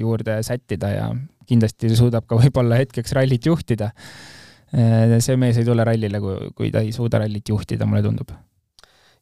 [0.00, 1.08] juurde sättida ja
[1.50, 3.90] kindlasti suudab ka võib-olla hetkeks rallit juhtida.
[4.70, 8.30] see mees ei tule rallile, kui, kui ta ei suuda rallit juhtida, mulle tundub.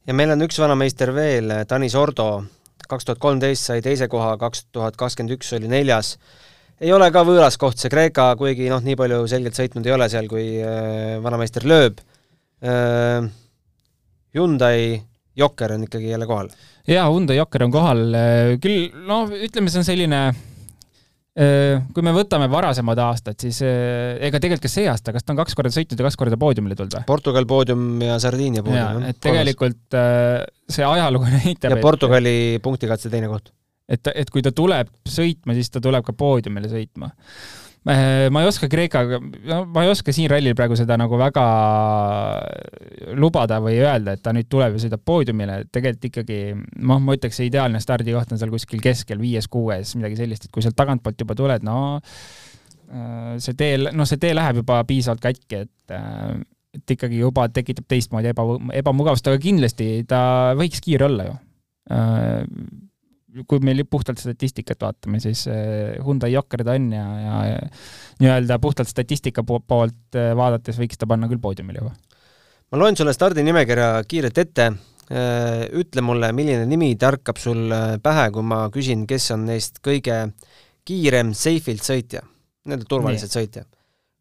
[0.07, 2.45] ja meil on üks vanameister veel, Tanis Ordo,
[2.89, 6.17] kaks tuhat kolmteist sai teise koha, kaks tuhat kakskümmend üks oli neljas.
[6.81, 10.09] ei ole ka võõras koht see Kreeka, kuigi noh, nii palju selgelt sõitnud ei ole
[10.09, 12.03] seal, kui äh, vanameister lööb
[12.63, 13.29] äh,.
[14.37, 15.01] Hyundai
[15.39, 16.53] Jokker on ikkagi jälle kohal?
[16.87, 18.05] jaa, Hyundai Jokker on kohal,
[18.63, 20.23] küll noh, ütleme, see on selline
[21.39, 25.55] kui me võtame varasemad aastad, siis ega tegelikult ka see aasta, kas ta on kaks
[25.55, 27.07] korda sõitnud ja kaks korda poodiumile tulnud või?
[27.07, 29.05] Portugal poodium ja Sardiinia poodium.
[29.07, 29.99] et tegelikult
[30.69, 33.53] see ajalugu näitab ja Portugali et, punktikatse teine koht.
[33.87, 38.49] et, et kui ta tuleb sõitma, siis ta tuleb ka poodiumile sõitma Äh, ma ei
[38.51, 39.17] oska Kreekaga,
[39.73, 41.45] ma ei oska siin rallil praegu seda nagu väga
[43.17, 47.17] lubada või öelda, et ta nüüd tuleb ja sõidab poodiumile, et tegelikult ikkagi noh, ma
[47.17, 51.25] ütleks, see ideaalne stardikoht on seal kuskil keskel, viies-kuues, midagi sellist, et kui sealt tagantpoolt
[51.25, 56.39] juba tuled, no äh, see tee, noh, see tee läheb juba piisavalt katki, et äh,
[56.77, 58.45] et ikkagi juba tekitab teistmoodi eba,
[58.77, 60.21] ebamugavust, aga kindlasti ta
[60.59, 61.39] võiks kiire olla ju
[63.49, 67.59] kui meil puhtalt statistikat vaatame, siis eh, Hyundai Jokker ta on ja, ja, ja
[68.23, 71.93] nii-öelda puhtalt statistika poolt eh, vaadates võiks ta panna küll poodiumile juba.
[72.73, 74.69] ma loen sulle stardinimekirja kiirelt ette,
[75.11, 80.25] eh, ütle mulle, milline nimi tärkab sul pähe, kui ma küsin, kes on neist kõige
[80.89, 82.25] kiirem seifilt sõitja,
[82.65, 83.41] nii-öelda turvaliselt nii.
[83.43, 83.65] sõitja.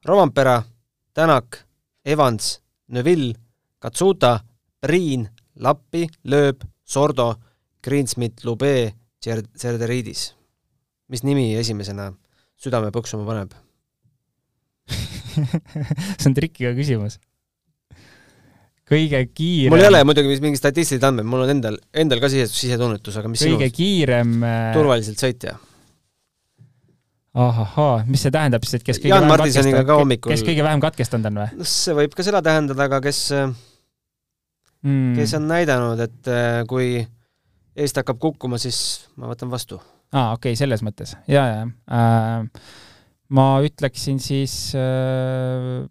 [0.08, 0.62] Rovampera,
[1.18, 1.64] Tänak,
[2.06, 2.60] Evans,
[2.94, 3.34] Neville,
[3.80, 4.38] Katsuta,
[4.80, 5.26] Priin,
[5.60, 7.34] Lappi, Lööb, Sordo
[7.84, 10.34] Greensmith, Lube, Serderiidis.
[11.10, 12.12] mis nimi esimesena
[12.62, 13.56] südame põksuma paneb
[16.18, 17.18] see on trikiga küsimus.
[18.88, 22.48] kõige kiirem mul ei ole muidugi mingi statistilised andmed, mul on endal, endal ka sise,
[22.54, 23.80] sisetunnetus, aga mis kõige sinust?
[23.80, 25.58] kiirem äh, turvaliselt sõitja?
[27.38, 30.82] ahahaa, mis see tähendab siis, et kes kõige Jaan Martinsoniga ka hommikul kes kõige vähem
[30.84, 31.50] katkestanud on või?
[31.60, 37.04] no see võib ka seda tähendada, aga kes mm., kes on näidanud, et äh, kui
[37.78, 38.80] eest hakkab kukkuma, siis
[39.20, 39.80] ma võtan vastu.
[40.12, 41.62] aa, okei okay,, selles mõttes, ja, ja
[41.94, 42.48] äh,
[43.38, 45.84] ma ütleksin siis äh,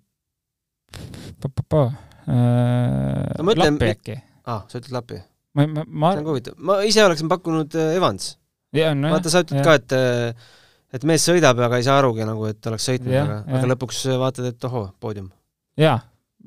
[1.44, 1.94] äh,
[2.26, 4.18] no, mõtlen, Lappi äkki.
[4.46, 5.20] aa, sa ütled Lappi?
[5.56, 6.58] ma, ma, ma see on huvitav.
[6.58, 8.34] ma ise oleksin pakkunud äh, Evans.
[8.76, 9.64] No, vaata, sa ütled ja.
[9.64, 10.50] ka, et äh,
[10.96, 14.50] et mees sõidab, aga ei saa arugi nagu, et oleks sõitnud, aga, aga lõpuks vaatad,
[14.52, 15.30] et ohoo, poodium.
[15.80, 15.96] jaa,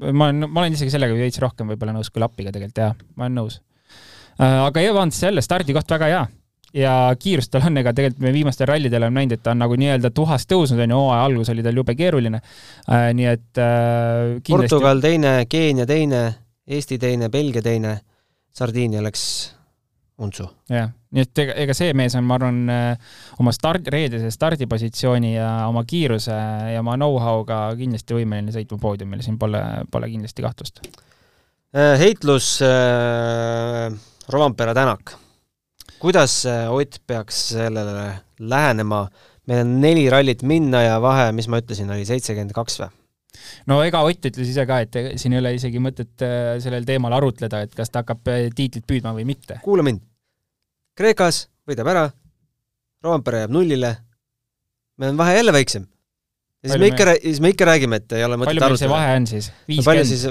[0.09, 3.27] ma olen, ma olen isegi sellega veits rohkem võib-olla nõus kui Lappiga tegelikult, jaa, ma
[3.27, 3.68] olen nõus Äh,
[4.39, 6.27] aga Evans jälle stardikoht väga hea
[6.73, 9.77] ja kiirust tal on, ega tegelikult me viimastel rallidel oleme näinud, et ta on nagu
[9.79, 13.09] nii-öelda tuhast tõusnud, on ju, hooaja algus oli tal jube keeruline äh,.
[13.17, 14.75] nii et äh, kindlasti...
[14.75, 16.23] Portugal teine, Keenia teine,
[16.69, 17.95] Eesti teine, Belgia teine,
[18.53, 19.23] Sardiinia läks
[20.21, 20.45] untsu.
[20.69, 25.33] jah, nii et ega, ega see mees on, ma arvan, äh, oma start, reedese stardipositsiooni
[25.35, 26.37] ja oma kiiruse
[26.75, 30.83] ja oma know-how'ga kindlasti võimeline sõitma poodiumile, siin pole, pole kindlasti kahtlust.
[31.73, 33.97] Äh, heitlus äh
[34.29, 35.15] Rompera tänak.
[35.99, 39.07] kuidas Ott peaks sellele lähenema?
[39.49, 42.91] meil on neli rallit minna ja vahe, mis ma ütlesin, oli seitsekümmend kaks või?
[43.71, 47.15] no ega Ott ütles ise ka, et siin ei ole isegi mõtet äh, sellel teemal
[47.17, 49.59] arutleda, et kas ta hakkab tiitlit püüdma või mitte.
[49.65, 50.05] kuula mind.
[50.99, 52.07] Kreekas võidab ära,
[53.03, 53.95] Rompere jääb nullile,
[54.99, 55.87] meil on vahe jälle väiksem.
[56.63, 58.67] ja siis me ikka, siis me ikka räägime, et ei ole mõtet arutleda.
[58.67, 59.53] palju meil see vahe on siis?
[59.89, 60.27] palju siis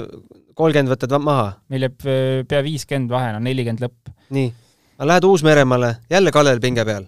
[0.59, 1.45] kolmkümmend võtad maha?
[1.71, 2.09] meil jääb
[2.49, 4.11] pea viiskümmend vahe, no nelikümmend lõpp.
[4.35, 4.51] nii.
[4.97, 7.07] aga lähed Uus-Meremaale, jälle Kalev pinge peal?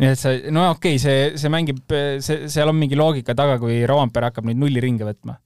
[0.00, 1.80] nii et sa, no okei okay,, see, see mängib,
[2.24, 5.38] see, seal on mingi loogika taga, kui Rovanpere hakkab nüüd nulli ringe võtma.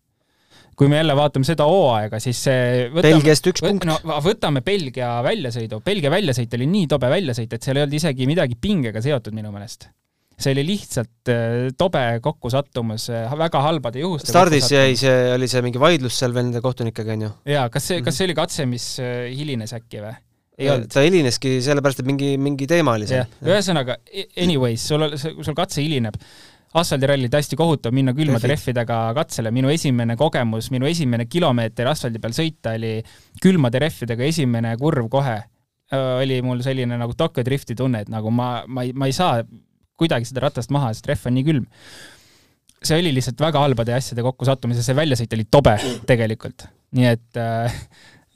[0.78, 3.86] kui me jälle vaatame seda hooaega, siis see võtame, Belgiast üks punkt.
[3.88, 8.30] no võtame Belgia väljasõidu, Belgia väljasõit oli nii tobe väljasõit, et seal ei olnud isegi
[8.30, 9.90] midagi pingega seotud minu meelest
[10.38, 15.62] see oli lihtsalt äh, tobe kokkusattumus äh, väga halbade juhuste stardis jäi see, oli see
[15.66, 17.30] mingi vaidlus seal veel nende kohtunikega, on ju?
[17.54, 20.14] jaa, kas see, kas see oli katse, mis äh, hilines äkki või?
[20.58, 20.92] ei olnud.
[20.94, 23.26] ta hilineski sellepärast, et mingi, mingi teema oli seal.
[23.46, 23.98] ühesõnaga,
[24.38, 26.18] anyways, sul, sul katse hilineb,
[26.78, 32.34] asfaldirallid hästi kohutav minna külmade rehvidega katsele, minu esimene kogemus, minu esimene kilomeeter asfaldi peal
[32.36, 32.98] sõita oli
[33.42, 35.38] külmade rehvidega esimene kurv kohe
[35.96, 39.38] oli mul selline nagu Tokyo drifti tunne, et nagu ma, ma ei, ma ei saa
[39.98, 41.66] kuidagi seda ratast maha, sest rehv on nii külm.
[42.78, 45.74] see oli lihtsalt väga halbade asjade kokkusattumise, see väljasõit oli tobe
[46.06, 47.80] tegelikult, nii et äh,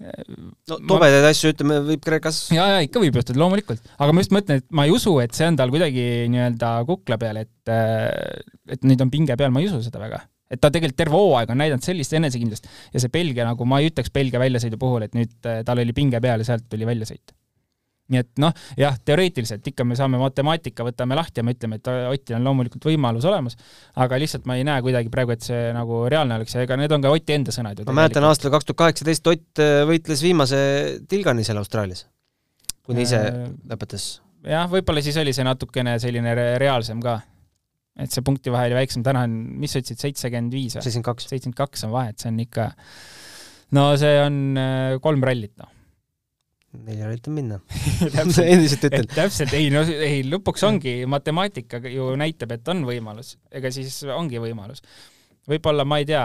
[0.03, 1.31] no tobedaid ma...
[1.31, 3.95] asju, ütleme, võib Kreekas ja, ja ikka võib juhtuda, loomulikult.
[3.99, 7.19] aga ma just mõtlen, et ma ei usu, et see on tal kuidagi nii-öelda kukla
[7.23, 8.11] peal, et äh,
[8.75, 11.53] et nüüd on pinge peal, ma ei usu seda väga et ta tegelikult terve hooaeg
[11.53, 15.17] on näidanud sellist enesekindlust ja see Belgia nagu, ma ei ütleks Belgia väljasõidu puhul, et
[15.17, 17.35] nüüd äh, tal oli pinge peal ja sealt tuli väljasõit.
[18.13, 21.91] Nii et noh, jah, teoreetiliselt ikka me saame matemaatika, võtame lahti ja me ütleme, et
[22.13, 23.59] Otil on loomulikult võimalus olemas,
[24.03, 26.93] aga lihtsalt ma ei näe kuidagi praegu, et see nagu reaalne oleks ja ega need
[26.95, 27.89] on ka Oti enda sõnad ju.
[27.89, 30.63] ma mäletan aastal kaks tuhat kaheksateist Ott äh, võitles viimase
[31.09, 32.07] tilgani seal Austraalias,
[32.87, 34.15] kuni ise äh, lõpetas.
[34.47, 37.21] jah, võib-olla siis oli see natukene selline reaalsem ka
[38.01, 40.85] et see punktivahe oli väiksem, täna on, mis sa ütlesid, seitsekümmend viis või?
[40.85, 41.29] seitsekümmend kaks.
[41.29, 42.69] seitsekümmend kaks on vahe, et see on ikka,
[43.77, 45.71] no see on äh, kolm rallit, noh.
[46.73, 47.59] Neli rallit on minna
[48.03, 49.09] endiselt ütlen.
[49.13, 54.41] täpselt, ei no ei, lõpuks ongi, matemaatika ju näitab, et on võimalus, ega siis ongi
[54.43, 54.85] võimalus.
[55.51, 56.25] võib-olla, ma ei tea,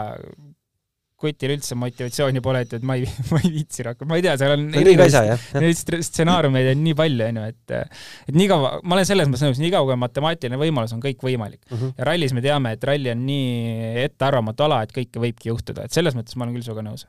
[1.17, 4.35] kutil üldse motivatsiooni pole, et, et ma ei, ma ei viitsi rohkem, ma ei tea,
[4.39, 9.29] seal on neid stsenaariumeid on nii palju, onju, et et nii kaua, ma olen selles
[9.29, 11.63] mõttes nõus, nii kaua kui on matemaatiline võimalus, on kõik võimalik.
[11.71, 11.79] Mhm.
[11.81, 11.97] -huh.
[11.97, 15.97] ja rallis me teame, et ralli on nii ettearvamatu ala, et kõike võibki juhtuda, et
[15.97, 17.07] selles mõttes ma olen küll sinuga nõus.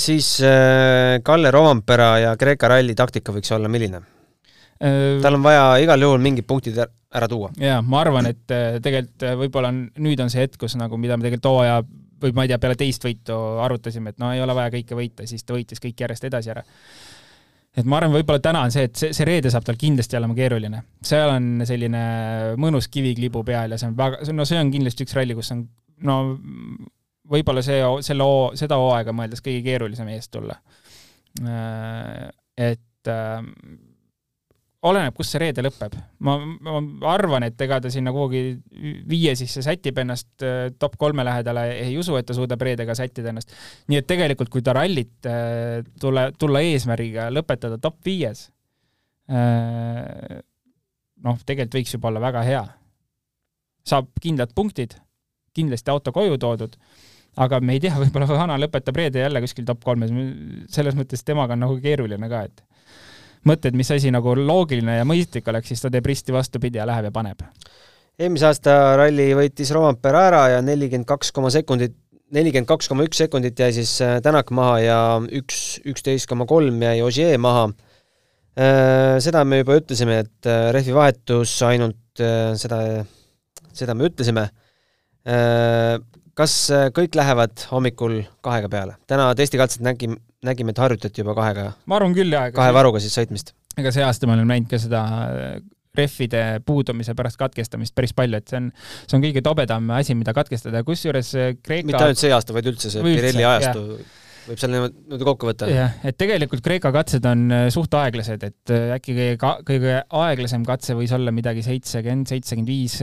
[0.00, 0.52] Siis e,
[1.20, 4.00] Kalle Rovampera ja Kreeka ralli taktika võiks olla milline
[4.80, 5.18] e,?
[5.20, 7.50] tal on vaja igal juhul mingid punktid ära tuua.
[7.60, 8.46] jaa, ma arvan, et
[8.80, 11.82] tegelikult võib-olla nüüd on see hetk, kus nagu, mida me tegelikult hooaja
[12.20, 15.26] või ma ei tea, peale teist võitu arutasime, et no ei ole vaja kõike võita,
[15.28, 16.64] siis ta võitis kõik järjest edasi ära.
[17.76, 20.36] et ma arvan, võib-olla täna on see, et see, see reede saab tal kindlasti olema
[20.36, 20.82] keeruline.
[21.02, 22.02] seal on selline
[22.60, 25.66] mõnus kiviklibu peal ja see on väga, no see on kindlasti üks ralli, kus on
[26.06, 26.20] no
[27.30, 30.56] võib-olla see, selle hoo, seda hooaega mõeldes kõige keerulisem eest tulla.
[31.40, 32.26] Äh,
[32.70, 33.40] et äh,
[34.90, 35.92] oleneb, kus see reede lõpeb.
[36.26, 38.40] ma, ma arvan, et ega ta sinna kuhugi
[39.08, 43.28] viie sisse sätib ennast äh, top kolme lähedale, ei usu, et ta suudab reedega sättida
[43.32, 43.48] ennast.
[43.92, 45.34] nii et tegelikult, kui ta rallit äh,
[46.00, 48.38] tule, tulla eesmärgiga lõpetada top viies,
[49.30, 52.64] noh, tegelikult võiks juba olla väga hea.
[53.86, 54.96] saab kindlad punktid,
[55.54, 56.74] kindlasti auto koju toodud,
[57.36, 60.12] aga me ei tea, võib-olla vana lõpetab reede jälle kuskil top kolmes,
[60.72, 62.64] selles mõttes temaga on nagu keeruline ka, et
[63.48, 67.08] mõtted, mis asi nagu loogiline ja mõistlik oleks, siis ta teeb risti vastupidi ja läheb
[67.08, 67.44] ja paneb.
[68.20, 71.94] eelmise aasta ralli võitis Rovampere ära ja nelikümmend kaks koma sekundit,
[72.34, 74.98] nelikümmend kaks koma üks sekundit jäi siis äh, Tänak maha ja
[75.40, 77.70] üks, üksteist koma kolm jäi Ogier maha.
[78.60, 81.96] Äh, seda me juba ütlesime, et äh, rehvi vahetus ainult
[82.60, 82.82] seda,
[83.72, 84.42] seda me ütlesime.
[86.38, 86.54] Kas
[86.96, 88.96] kõik lähevad hommikul kahega peale?
[89.10, 91.72] täna testikatset nägime, nägime, et harjutati juba kahega.
[91.86, 92.50] ma arvan küll, jaa.
[92.54, 93.54] kahe varuga siis sõitmist.
[93.78, 95.52] ega see aasta me oleme näinud ka seda äh,
[95.96, 98.70] rehvide puudumise pärast katkestamist päris palju, et see on,
[99.06, 102.72] see on kõige tobedam asi, mida katkestada, kusjuures äh, Kreeka mitte ainult see aasta, vaid
[102.72, 103.86] üldse see Pirelli ajastu
[104.50, 105.68] võib seal niimoodi kokku võtta.
[105.70, 110.96] jah, et tegelikult Kreeka katsed on äh, suht aeglased, et äkki kõige, kõige aeglasem katse
[110.98, 113.00] võis olla midagi seitsekümmend, seitsekümmend viis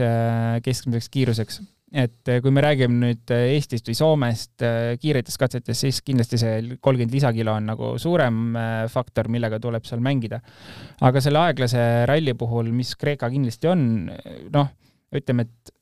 [0.64, 1.60] keskmiseks kiiruseks
[1.92, 6.40] et eh, kui me räägime nüüd eh, Eestist või Soomest eh, kiiretest katsetest, siis kindlasti
[6.40, 8.58] see kolmkümmend lisakilo on nagu suurem
[8.92, 10.42] faktor, millega tuleb seal mängida.
[11.00, 13.82] aga selle aeglase ralli puhul, mis Kreeka kindlasti on,
[14.52, 14.70] noh,
[15.16, 15.74] ütleme, et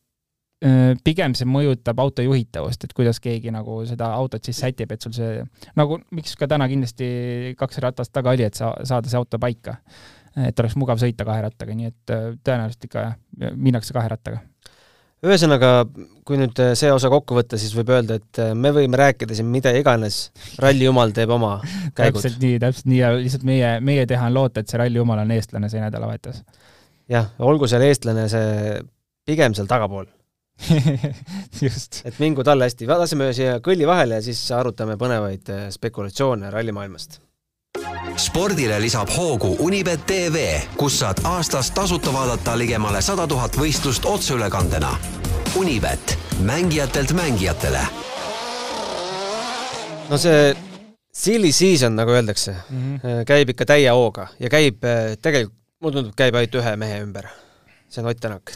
[1.04, 5.12] pigem see mõjutab auto juhitavust, et kuidas keegi nagu seda autot siis sätib, et sul
[5.12, 5.42] see,
[5.76, 7.08] nagu miks ka täna kindlasti
[7.60, 9.76] kaks ratast taga oli, et sa, saada see auto paika.
[10.36, 12.14] et oleks mugav sõita kahe rattaga, nii et
[12.44, 13.04] tõenäoliselt ikka
[13.56, 14.40] minnakse kahe rattaga
[15.24, 15.70] ühesõnaga,
[16.28, 19.36] kui nüüd äh, see osa kokku võtta, siis võib öelda, et äh, me võime rääkida
[19.36, 20.26] siin mida iganes,
[20.62, 21.56] ralli jumal teeb oma
[21.96, 22.20] käigud.
[22.20, 25.22] täpselt nii, täpselt nii ja lihtsalt meie, meie teha on loota, et see ralli jumal
[25.24, 26.42] on eestlane see nädalavahetus.
[27.12, 28.76] jah, olgu seal eestlane see
[29.26, 30.06] pigem seal tagapool
[31.64, 32.02] just.
[32.04, 37.20] et mingu talle hästi, laseme siia kõlli vahele ja siis arutame põnevaid äh, spekulatsioone rallimaailmast
[38.16, 40.44] spordile lisab hoogu Unibet tv,
[40.76, 44.92] kus saad aastas tasuta vaadata ligemale sada tuhat võistlust otseülekandena.
[45.56, 47.80] Unibet, mängijatelt mängijatele.
[50.10, 50.54] no see
[51.10, 53.24] silly season, nagu öeldakse mm, -hmm.
[53.26, 57.26] käib ikka täie hooga ja käib äh, tegelikult, mulle tundub, käib ainult ühe mehe ümber.
[57.88, 58.52] see on Ott Tänak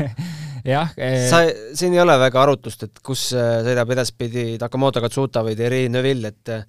[0.74, 1.28] jah ee....
[1.30, 1.44] sa,
[1.74, 6.28] siin ei ole väga arutlust, et kus äh, sõidab edaspidi Takamoto Katsuta või Thierry Neuville,
[6.28, 6.64] et Äh,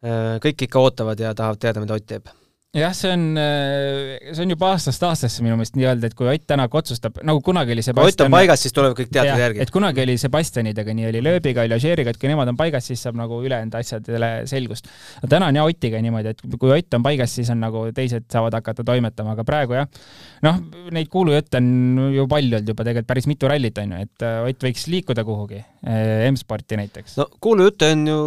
[0.00, 2.30] kõik ikka ootavad ja tahavad teada, mida Ott teeb.
[2.70, 6.44] jah, see on, äh, see on juba aastast aastasse minu meelest nii-öelda, et kui Ott
[6.46, 9.60] Tänak otsustab, nagu kunagi oli Sebastian kui Ott on paigas, siis tulevad kõik teatud järgi.
[9.64, 13.02] et kunagi oli Sebastianidega, nii oli Lööbiga, oli Ožeeriga, et kui nemad on paigas, siis
[13.02, 14.86] saab nagu ülejäänud asjadele selgust.
[15.22, 18.30] no täna on jah Otiga niimoodi, et kui Ott on paigas, siis on nagu teised
[18.30, 19.90] saavad hakata toimetama, aga praegu jah,
[20.46, 20.62] noh,
[20.94, 24.46] neid kuulujutte on ju palju olnud juba tegelikult päris mitu rallit on ju, et äh,
[24.46, 25.58] Ott võiks liikuda kuhugi,
[25.90, 27.18] äh, M-sporti näiteks.
[27.18, 28.22] no kuulujutte on ju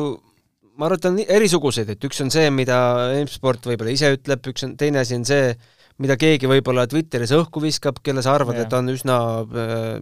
[0.78, 2.78] ma arvan, et on erisuguseid, et üks on see, mida
[3.22, 5.54] M-sport võib-olla ise ütleb, üks on, teine asi on see,
[6.02, 10.00] mida keegi võib-olla Twitteris õhku viskab, kelle sa arvad, et on üsna äh,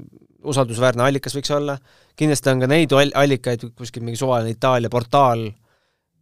[0.48, 1.78] usaldusväärne allikas võiks olla,
[2.18, 5.50] kindlasti on ka neid allikaid, kuskil mingi suvaline Itaalia portaal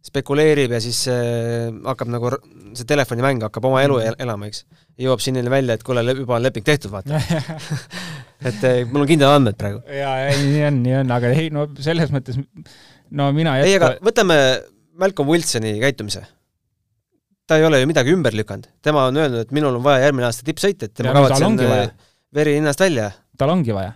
[0.04, 2.32] spekuleerib ja siis äh, hakkab nagu,
[2.74, 4.64] see telefonimäng hakkab oma elu el elama, eks.
[5.00, 7.20] jõuab sinnani välja, et kuule, juba on leping tehtud, vaata
[8.48, 9.82] et äh, mul on kindlad andmed praegu.
[9.94, 12.40] jaa, nii on, nii on, aga ei no selles mõttes
[13.10, 13.68] no mina jätka...
[13.68, 14.36] ei, aga võtame
[15.00, 16.24] Malcolm Wilsoni käitumise.
[17.50, 20.28] ta ei ole ju midagi ümber lükanud, tema on öelnud, et minul on vaja järgmine
[20.28, 21.94] aasta tippsõit, et ma kavatsen äh,
[22.34, 23.10] veri hinnast välja.
[23.38, 23.94] tal ongi vaja.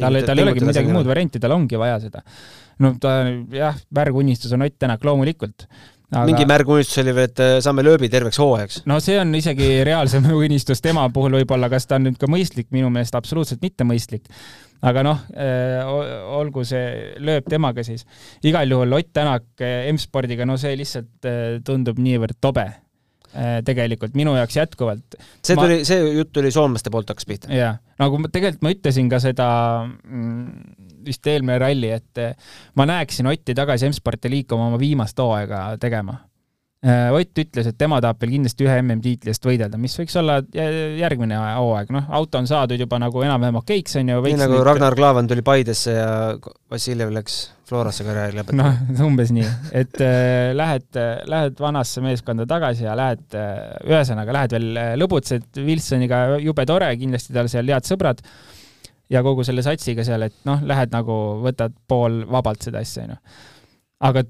[0.00, 2.24] tal, tal ei olegi midagi muud varianti, tal ongi vaja seda.
[2.84, 3.18] no ta
[3.52, 5.68] jah, värgunistus on Ott Tänak loomulikult
[6.14, 6.24] aga...
[6.28, 8.82] mingi märguunistus oli veel, et äh, saame lööbi terveks hooajaks.
[8.90, 12.70] no see on isegi reaalsem unistus tema puhul võib-olla, kas ta on nüüd ka mõistlik,
[12.74, 14.30] minu meelest absoluutselt mitte mõistlik
[14.84, 15.82] aga noh, äh,
[16.38, 18.06] olgu see lööb temaga siis.
[18.44, 22.70] igal juhul Ott Tänak äh, M-spordiga, no see lihtsalt äh, tundub niivõrd tobe
[23.66, 25.16] tegelikult minu jaoks jätkuvalt.
[25.42, 27.48] see tuli ma..., see jutt tuli soomlaste poolt hakkas pihta?
[27.50, 29.48] jah, nagu ma tegelikult ma ütlesin ka seda
[29.90, 32.22] mm, vist eelmine ralli, et
[32.78, 36.20] ma näeksin Otti tagasi M-sporti liikuma oma viimast hooaega tegema
[36.84, 41.38] Ott ütles, et tema tahab veel kindlasti ühe MM-tiitli eest võidelda, mis võiks olla järgmine
[41.38, 44.18] hooaeg, noh, auto on saadud juba nagu enam-vähem okeiks, on ju.
[44.26, 44.66] nii nagu nüüd...
[44.68, 46.10] Ragnar Klavan tuli Paidesse ja
[46.70, 48.74] Vassiljev läks Florasse karjääri lõpetama.
[48.90, 49.46] noh, umbes nii,
[49.80, 51.00] et äh, lähed,
[51.32, 53.54] lähed vanasse meeskonda tagasi ja lähed äh,,
[53.88, 58.20] ühesõnaga lähed veel äh, lõbutsed Wilsoniga, jube tore, kindlasti tal seal head sõbrad
[59.12, 63.14] ja kogu selle satsiga seal, et noh, lähed nagu, võtad pool vabalt seda asja, on
[63.16, 63.20] ju.
[64.10, 64.24] aga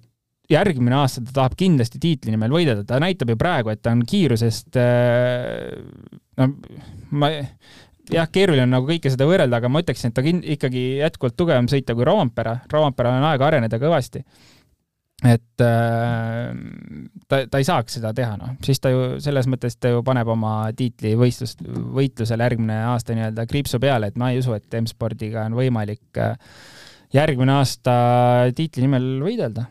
[0.50, 4.02] järgmine aasta ta tahab kindlasti tiitli nimel võidelda, ta näitab ju praegu, et ta on
[4.09, 5.70] kiirusest äh,
[6.40, 6.50] no
[7.16, 7.30] ma
[8.12, 11.38] jah, keeruline on nagu kõike seda võrrelda, aga ma ütleksin, et ta kin-, ikkagi jätkuvalt
[11.38, 14.24] tugevam sõita kui Rovampere, Rovampere on aega areneda kõvasti.
[15.24, 16.50] et äh,
[17.28, 20.28] ta, ta ei saaks seda teha, noh, siis ta ju selles mõttes ta ju paneb
[20.28, 21.62] oma tiitlivõistlust,
[21.96, 26.37] võitlusele järgmine aasta nii-öelda kriipsu peale, et ma ei usu, et M-spordiga on võimalik äh,
[27.14, 27.94] järgmine aasta
[28.59, 29.70] tiitli nimel võidelda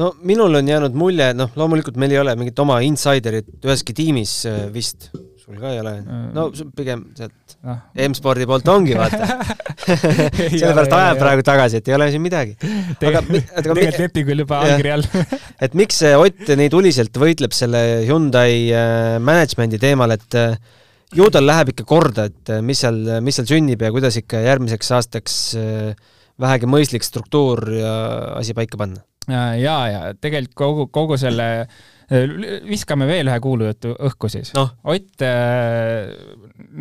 [0.00, 4.40] no minul on jäänud mulje, noh, loomulikult meil ei ole mingit oma insiderit üheski tiimis
[4.50, 5.94] äh, vist, sul ka ei ole,
[6.34, 7.76] no pigem sealt no.
[8.08, 9.28] M-spordi poolt ongi, vaata.
[10.50, 12.56] Sellepärast ajab praegu tagasi, et ei ole siin midagi.
[13.00, 15.06] tegelikult lepingul juba allkiri all.
[15.64, 20.56] Et miks Ott nii tuliselt võitleb selle Hyundai äh, management'i teemal, et äh,
[21.14, 24.90] ju tal läheb ikka korda, et mis seal, mis seal sünnib ja kuidas ikka järgmiseks
[24.96, 25.36] aastaks
[26.42, 27.92] vähegi mõistlik struktuur ja
[28.40, 31.66] asi paika panna ja, ja tegelikult kogu, kogu selle,
[32.68, 34.66] viskame veel ühe kuulujutu õhku siis no..
[34.92, 36.10] Ott äh,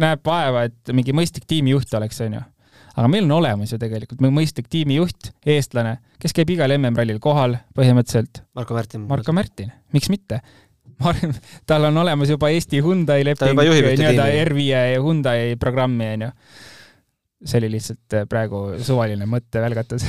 [0.04, 2.42] näeb vaeva, et mingi mõistlik tiimijuht oleks, onju.
[2.96, 8.44] aga meil on olemas ju tegelikult mõistlik tiimijuht, eestlane, kes käib igal MM-rallil kohal põhimõtteliselt.
[8.58, 9.08] Marko Märtin.
[9.10, 10.44] Marko Märtin, miks mitte?
[11.02, 11.34] ma arvan,
[11.68, 16.32] tal on olemas juba Eesti Hyundai leping, nii-öelda R5 Hyundai programmi, onju
[17.44, 20.06] see oli lihtsalt äh, praegu suvaline mõttevälgatus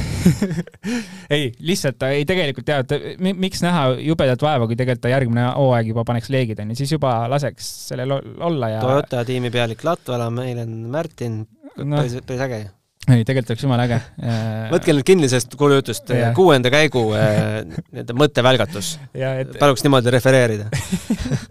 [1.34, 6.06] ei, lihtsalt ei tegelikult tead, miks näha jubedat vaeva, kui tegelikult ta järgmine hooaeg juba
[6.08, 10.78] paneks leegid, onju, siis juba laseks sellel olla ja Toyota tiimi pealik Latvala, meil on
[10.94, 12.72] Märtin no., päris, päris äge ju
[13.04, 13.98] ei, tegelikult oleks jumala äge
[14.74, 18.94] võtke nüüd kinni sellest kuulujutust kuuenda käigu äh, nii-öelda mõttevälgatus.
[19.12, 19.58] Et...
[19.58, 20.70] paluks niimoodi refereerida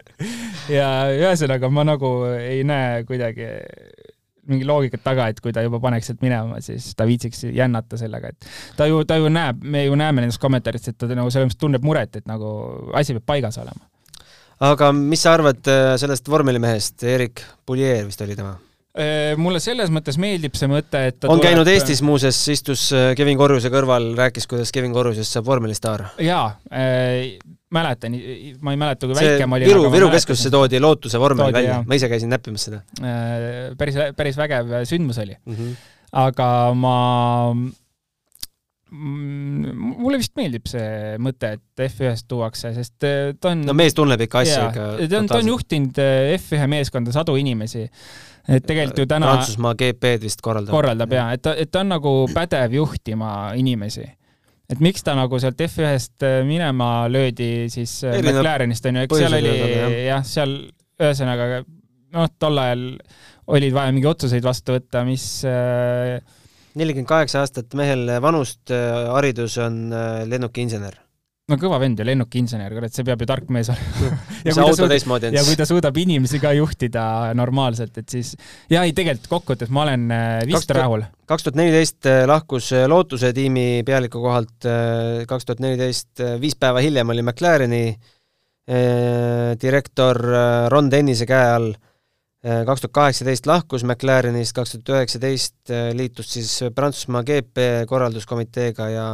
[0.78, 3.52] ja ühesõnaga ma nagu ei näe kuidagi
[4.50, 8.32] mingi loogikat taga, et kui ta juba paneks sealt minema, siis ta viitsiks jännata sellega,
[8.34, 11.50] et ta ju, ta ju näeb, me ju näeme nendest kommentaaridest, et ta nagu selles
[11.50, 12.52] mõttes tunneb muret, et nagu
[12.98, 13.88] asi peab paigas olema.
[14.64, 18.56] aga mis sa arvad äh, sellest vormelimehest, Erik Pulier vist oli tema?
[18.94, 21.48] Äh, mulle selles mõttes meeldib see mõte, et ta on tuleb...
[21.48, 26.04] käinud Eestis muuseas, istus äh, Kevin Korjuse kõrval, rääkis, kuidas Kevin Korjusest saab vormelistaar.
[26.22, 27.32] jaa äh,,
[27.74, 28.14] mäletan,
[28.62, 29.66] ma ei mäleta, kui väike ma olin.
[29.66, 33.72] Viru, Viru keskusesse toodi Lootuse vormel toodi, välja, ma ise käisin näppimas seda äh,.
[33.80, 35.56] päris, päris vägev sündmus oli mm.
[35.56, 35.72] -hmm.
[36.22, 36.46] aga
[36.78, 36.98] ma
[38.94, 42.94] mulle vist meeldib see mõte, et F1-st tuuakse, sest
[43.40, 44.86] ta on no mees tunneb ikka asju ikka.
[45.02, 45.98] ta on, ta on juhtinud
[46.38, 47.88] F1 meeskonda sadu inimesi
[48.48, 50.74] et tegelikult ju täna Prantsusmaa GP-d vist korraldab.
[50.74, 53.30] korraldab jaa, et ta, et ta on nagu pädev juhtima
[53.60, 54.04] inimesi.
[54.70, 59.54] et miks ta nagu sealt F1-st minema löödi siis Erinev McLarenist onju, eks seal oli
[60.06, 60.56] jah, seal
[61.00, 62.88] ühesõnaga noh, tol ajal
[63.54, 65.26] olid vaja mingeid otsuseid vastu võtta, mis
[66.74, 69.88] nelikümmend kaheksa aastat mehel vanust, haridus on
[70.28, 71.03] lennukiinsener
[71.50, 74.16] no kõva vend ju, lennukiinsener, kurat, see peab ju tark mees olema.
[74.44, 77.04] Ja, ja kui ta suudab inimesi ka juhtida
[77.36, 78.32] normaalselt, et siis
[78.72, 81.04] ja ei, tegelikult kokkuvõttes ma olen äh, vist 2000, rahul.
[81.28, 84.68] kaks tuhat neliteist äh, lahkus äh, Lootuse tiimi pealiku kohalt,
[85.28, 87.86] kaks tuhat neliteist, viis päeva hiljem oli McLareni
[89.60, 90.16] direktor
[90.72, 91.74] Ron Dennise käe all,
[92.40, 99.08] kaks tuhat kaheksateist lahkus McLarenist, kaks tuhat üheksateist liitus siis Prantsusmaa GP korralduskomiteega ja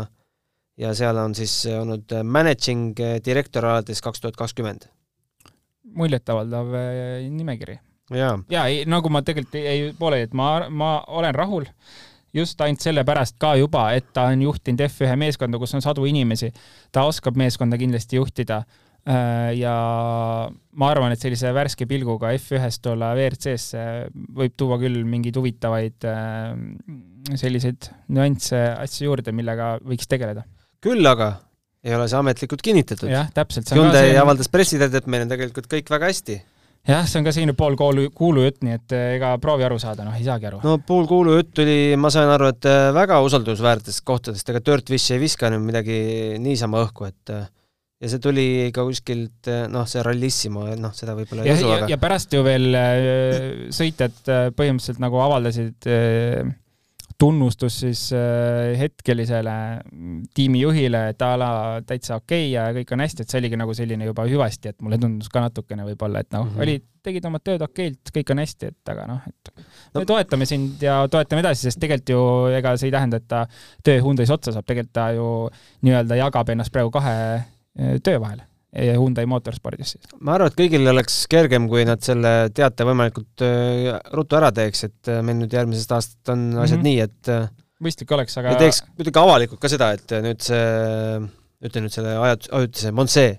[0.80, 4.88] ja seal on siis olnud managing direktor alates kaks tuhat kakskümmend.
[5.94, 7.78] muljetavaldav eh, nimekiri.
[8.14, 8.36] jaa.
[8.50, 11.66] jaa, ei, nagu ma tegelikult ei, pooleli, et ma, ma olen rahul
[12.34, 16.52] just ainult sellepärast ka juba, et ta on juhtinud F1 meeskonda, kus on sadu inimesi.
[16.92, 18.62] ta oskab meeskonda kindlasti juhtida.
[19.56, 19.74] Ja
[20.76, 23.84] ma arvan, et sellise värske pilguga F1-st tulla WRC-sse
[24.36, 26.06] võib tuua küll mingeid huvitavaid
[27.40, 30.44] selliseid nüansse, asju juurde, millega võiks tegeleda
[30.84, 31.34] küll aga
[31.84, 33.10] ei ole see ametlikult kinnitatud.
[33.10, 33.70] jah, täpselt.
[33.72, 34.22] Hyundai selline...
[34.22, 36.40] avaldas pressiteadet, et meil on tegelikult kõik väga hästi.
[36.88, 40.04] jah, see on ka selline pool kuulu, kuulujutt, nii et eh, ega proovi aru saada,
[40.06, 40.60] noh, ei saagi aru.
[40.64, 45.22] no pool kuulujutt oli, ma sain aru, et eh, väga usaldusväärsetest kohtadest, ega Dirtfish ei
[45.22, 45.98] viska nüüd midagi
[46.42, 47.48] niisama õhku, et eh,
[48.00, 52.00] ja see tuli ka kuskilt, noh, see Rallissimo, noh, seda võib-olla ei usu, aga ja
[52.00, 52.72] pärast ju veel
[53.76, 54.20] sõitjad
[54.56, 56.48] põhimõtteliselt nagu avaldasid äh,
[57.20, 59.52] tunnustus siis äh, hetkelisele
[60.34, 61.50] tiimijuhile, et a la
[61.86, 64.80] täitsa okei okay ja kõik on hästi, et see oligi nagu selline juba hüvasti, et
[64.84, 68.32] mulle tundus ka natukene võib-olla, et noh mm -hmm., olid, tegid oma tööd okeilt, kõik
[68.32, 70.06] on hästi, et aga noh, et me no.
[70.08, 72.20] toetame sind ja toetame edasi, sest tegelikult ju
[72.58, 73.46] ega see ei tähenda, et ta
[73.84, 75.26] töö Hyundai's otsa saab, tegelikult ta ju
[75.86, 78.40] nii-öelda jagab ennast praegu kahe äh, töö vahel
[78.70, 80.12] Hyundai Motorspordis siis?
[80.22, 84.84] ma arvan, et kõigil oleks kergem, kui nad selle teate võimalikult äh, ruttu ära teeks,
[84.86, 86.86] et äh, meil nüüd järgmisest aastast on asjad mm -hmm.
[86.86, 87.50] nii, et äh,
[87.82, 90.62] mõistlik oleks, aga ja teeks muidugi avalikult ka seda, et nüüd see
[91.60, 93.34] ütle nüüd selle ajut-, ajutise Monsee.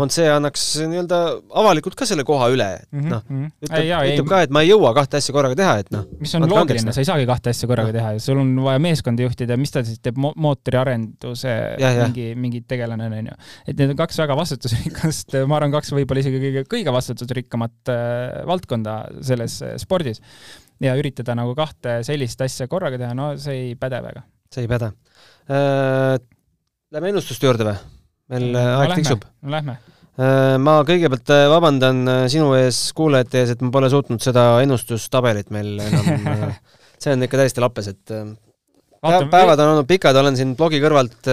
[0.00, 1.18] Monsee, annaks nii-öelda
[1.60, 4.62] avalikult ka selle koha üle, et mm -hmm, noh -hmm., ütleb, ütleb ka, et ma
[4.64, 6.06] ei jõua kahte asja korraga teha, et noh.
[6.20, 7.96] mis on loogiline, sa ei saagi kahte asja korraga no.
[7.98, 11.52] teha ja sul on vaja meeskonda juhtida, mis ta siis teeb mo, mootoriarenduse
[11.82, 13.36] ja, mingi, mingi tegelane, on ju.
[13.66, 18.40] et need on kaks väga vastutusrikkast, ma arvan, kaks võib-olla isegi kõige, kõige vastutusrikkamat äh,
[18.48, 20.24] valdkonda selles äh, spordis.
[20.80, 24.24] ja üritada nagu kahte sellist asja korraga teha, no see ei päde väga.
[24.54, 24.92] see ei päde
[25.52, 26.16] äh,
[26.94, 27.76] Lähme ennustuste juurde või?
[28.32, 29.24] meil no, äh, aeg tiksub.
[29.44, 29.76] no lähme.
[30.18, 32.00] Äh, ma kõigepealt äh, vabandan
[32.32, 36.50] sinu ees, kuulajate ees, et ma pole suutnud seda ennustustabelit meil enam
[37.02, 39.30] see on ikka täiesti lappes, et Vaatame.
[39.32, 41.30] päevad on olnud pikad, olen siin blogi kõrvalt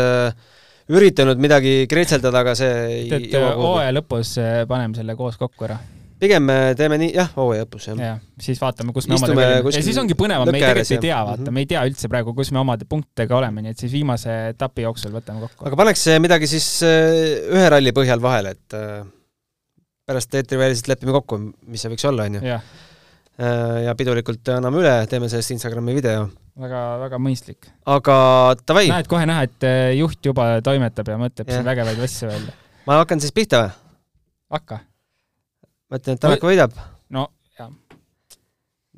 [0.94, 3.66] üritanud midagi kritseldada, aga see ei jõua kuhugi.
[3.66, 4.36] hooaja lõpus
[4.70, 5.80] paneme selle koos kokku ära
[6.26, 8.00] pigem teeme nii, jah, hooaja lõpus, jah.
[8.02, 11.18] jah, siis vaatame, kus me Istume omade ja siis ongi põnevam, me tegelikult ei tea,
[11.18, 11.58] vaata mm, -hmm.
[11.58, 14.86] me ei tea üldse praegu, kus me omade punktidega oleme, nii et siis viimase etapi
[14.88, 15.68] jooksul võtame kokku.
[15.70, 19.06] aga paneks midagi siis äh, ühe ralli põhjal vahele, et äh,
[20.10, 22.56] pärast eetriväliselt lepime kokku, mis see võiks olla, on ju.
[23.36, 26.28] Äh, ja pidulikult anname üle, teeme sellest Instagrami video.
[26.60, 27.72] väga, väga mõistlik.
[27.86, 28.18] aga
[28.66, 28.88] davai.
[28.92, 29.70] näed kohe näha, et
[30.00, 32.60] juht juba toimetab ja mõtleb siin vägevaid asju välja.
[32.88, 33.80] ma hakkan siis pihta või?
[34.56, 34.84] hakka
[35.96, 36.76] ma ütlen, et Tanek võidab.
[37.16, 37.72] no jah.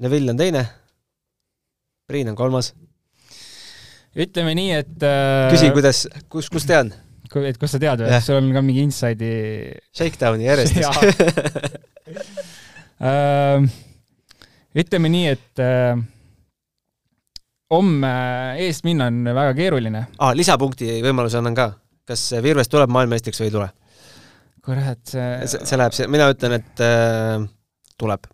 [0.01, 0.65] Neville on teine.
[2.07, 2.73] Priin on kolmas.
[4.17, 5.51] ütleme nii, et äh...
[5.53, 6.89] küsi, kuidas, kus, kus tean?
[7.27, 8.19] et kust sa tead või?
[8.23, 10.87] sul on ka mingi inside'i Shakedowni järjestus
[13.11, 13.67] äh,
[14.81, 15.99] ütleme nii, et äh,
[17.75, 18.13] homme
[18.63, 20.07] eest minna on väga keeruline.
[20.17, 21.67] aa, lisapunkti võimaluse annan ka.
[22.07, 23.69] kas Virves tuleb maailmameistriks või ei tule?
[24.67, 27.45] Kurat, see see, see läheb, mina ütlen, et äh,
[27.99, 28.27] tuleb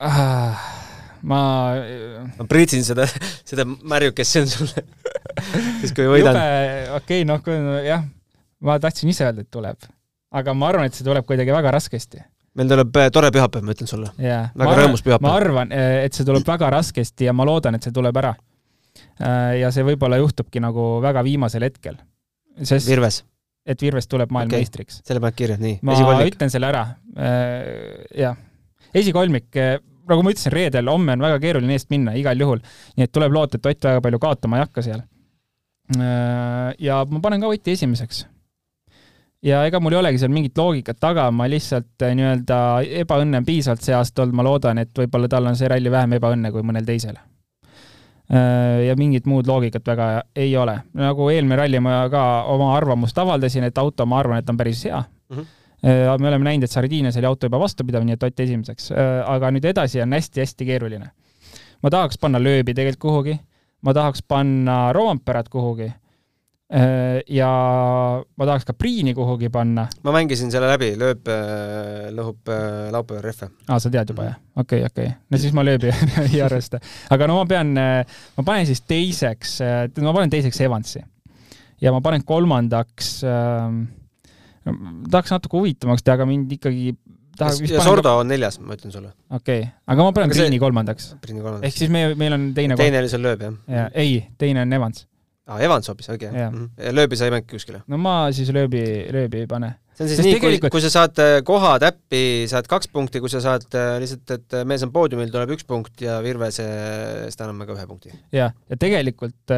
[0.00, 0.70] ah,.
[1.24, 1.40] ma
[2.38, 3.06] ma priitsin seda,
[3.48, 4.84] seda märjukest, see on sulle
[5.80, 6.36] siis kui võidan.
[6.36, 8.06] okei okay,, noh, kui jah,
[8.64, 9.90] ma tahtsin ise öelda, et tuleb.
[10.34, 12.24] aga ma arvan, et see tuleb kuidagi väga raskesti.
[12.58, 14.50] meil tuleb äh, tore pühapäev, ma ütlen sulle yeah..
[14.56, 15.28] väga rõõmus pühapäev.
[15.28, 18.34] ma arvan, et see tuleb väga raskesti ja ma loodan, et see tuleb ära.
[19.18, 21.96] Äh, ja see võib-olla juhtubki nagu väga viimasel hetkel.
[22.62, 23.22] sest Virves
[23.64, 25.08] et Virves tuleb maailmameistriks okay..
[25.08, 25.78] selle paned kirja, nii.
[25.82, 26.34] ma esikolmik.
[26.34, 26.84] ütlen selle ära.
[27.16, 28.36] Äh, jah,
[28.94, 29.78] esikolmik, äh,
[30.10, 32.62] nagu ma ütlesin, reedel, homme on väga keeruline eest minna igal juhul,
[32.98, 35.02] nii et tuleb loota, et Ott väga palju kaotama ei hakka seal.
[35.96, 38.24] Äh, ja ma panen ka Oti esimeseks.
[39.44, 42.58] ja ega mul ei olegi seal mingit loogikat taga, ma lihtsalt nii-öelda
[43.04, 46.16] ebaõnne on piisavalt see aasta olnud, ma loodan, et võib-olla tal on see ralli vähem
[46.16, 47.18] ebaõnne kui mõnel teisel
[48.86, 50.06] ja mingit muud loogikat väga
[50.36, 50.78] ei ole.
[50.96, 54.84] nagu eelmine ralli ma ka oma arvamust avaldasin, et auto, ma arvan, et on päris
[54.84, 55.36] hea mm.
[55.36, 55.44] -hmm
[56.18, 58.92] me oleme näinud, et Sardiinias oli auto juba vastupidav, nii et Ott esimeseks.
[59.26, 61.10] aga nüüd edasi on hästi-hästi keeruline.
[61.82, 63.40] ma tahaks panna lööbi tegelikult kuhugi,
[63.82, 66.03] ma tahaks panna Roomperat kuhugi Äh,
[67.28, 67.48] ja
[68.24, 69.84] ma tahaks ka Priini kuhugi panna.
[70.02, 73.50] ma mängisin selle läbi, lööb, äh, lõhub äh, laupäeval rehve.
[73.68, 74.38] aa, sa tead juba, jah?
[74.56, 75.20] okei okay,, okei okay..
[75.30, 75.92] no siis ma lööbi
[76.24, 76.80] ei arvesta.
[77.12, 79.58] aga no ma pean, ma panen siis teiseks,
[80.00, 81.04] ma panen teiseks Evansi.
[81.84, 83.70] ja ma panen kolmandaks äh,,
[84.64, 86.96] tahaks natuke huvitavamaks teha, aga mind ikkagi
[87.36, 89.12] tahab ja, Sordo on neljas, ma ütlen sulle.
[89.28, 90.64] okei okay., aga ma panen Priini see...
[90.64, 91.10] kolmandaks.
[91.20, 91.66] kolmandaks.
[91.68, 93.90] ehk siis me, meil on teine teine oli seal lööb, jah?
[93.92, 95.04] ei, teine on Evans
[95.44, 96.44] aa ah,, Evans hoopis, okei okay.
[96.48, 96.54] mm.
[96.56, 96.92] -hmm.
[96.96, 97.82] lööbi sa ei mängi kuskile?
[97.86, 99.74] no ma siis lööbi, lööbi ei pane.
[99.92, 102.88] see on siis Sest nii tegelikult..., kui, kui sa saad äh, koha täppi, saad kaks
[102.92, 106.16] punkti, kui sa saad äh, lihtsalt, et äh, mees on poodiumil, tuleb üks punkt ja
[106.24, 106.66] Virvese,
[107.26, 108.14] siis ta annab ka ühe punkti.
[108.32, 109.52] jah, ja tegelikult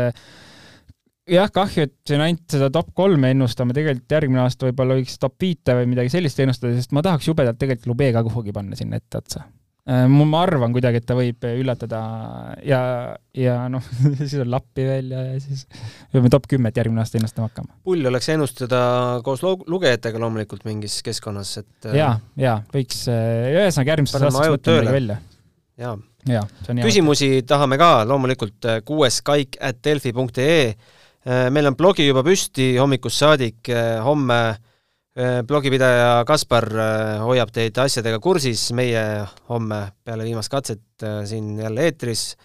[1.30, 5.39] jah, kahju, et siin ainult seda top kolme ennustame, tegelikult järgmine aasta võib-olla võiks top
[5.43, 8.99] viite või midagi sellist ennustada, sest ma tahaks jubedalt tegelikult Lube ka kuhugi panna sinna
[8.99, 9.47] etteotsa
[9.87, 12.01] ma arvan kuidagi, et ta võib üllatada
[12.66, 12.80] ja,
[13.39, 13.84] ja noh
[14.18, 15.62] siis on Lappi veel ja, siis
[16.11, 17.78] peame top kümmet järgmine aasta ennustama hakkama.
[17.87, 18.80] pull oleks ennustada
[19.26, 24.99] koos lugejatega loomulikult mingis keskkonnas, et ja, ja võiks, äh, ühesõnaga järgmises aastas mõtleme midagi
[24.99, 25.20] välja.
[25.87, 26.45] jaa ja,
[26.82, 27.49] küsimusi hea.
[27.55, 30.72] tahame ka loomulikult äh, kuues kaik at delfi.ee.
[31.55, 33.70] meil on blogi juba püsti hommikust saadik,
[34.03, 34.66] homme Äh,
[35.49, 39.01] blogipidaja Kaspar äh, hoiab teid asjadega kursis, meie
[39.49, 42.37] homme peale viimast katset äh, siin jälle eetris.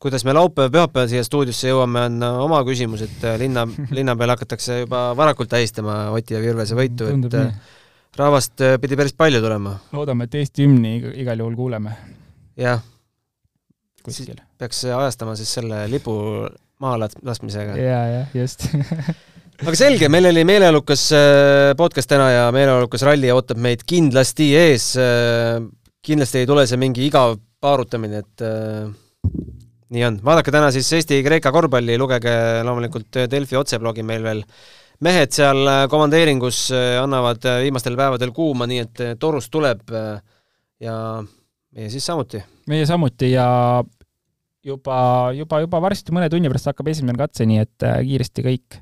[0.00, 3.66] kuidas me laupäev-pühapäeval siia stuudiosse jõuame, on oma küsimus, et linna,
[3.96, 9.40] linna peal hakatakse juba varakult tähistama Oti ja Virvese võitu, et rahvast pidi päris palju
[9.44, 9.78] tulema.
[9.92, 11.96] loodame, et Eesti hümni igal juhul kuuleme.
[12.56, 12.80] jah.
[14.58, 16.16] peaks ajastama siis selle lipu
[16.80, 17.76] maha laskmisega.
[17.76, 18.68] jaa, jah, just
[19.62, 24.90] aga selge, meil oli meeleolukas äh, podcast täna ja meeleolukas ralli ootab meid kindlasti ees.
[24.98, 25.62] Äh,
[26.04, 28.88] kindlasti ei tule see mingi igav paarutamine, et äh,
[29.94, 30.18] nii on.
[30.26, 32.34] vaadake täna siis Eesti-Kreeka korvpalli, lugege
[32.66, 34.42] loomulikult Delfi otseblogi meil veel.
[35.04, 36.68] mehed seal komandeeringus
[37.02, 39.90] annavad viimastel päevadel kuuma, nii et torust tuleb
[40.80, 40.94] ja
[41.74, 42.42] meie siis samuti.
[42.70, 43.48] meie samuti ja
[44.64, 44.98] juba,
[45.34, 48.80] juba, juba varsti mõne tunni pärast hakkab esimene katse, nii et kiiresti kõik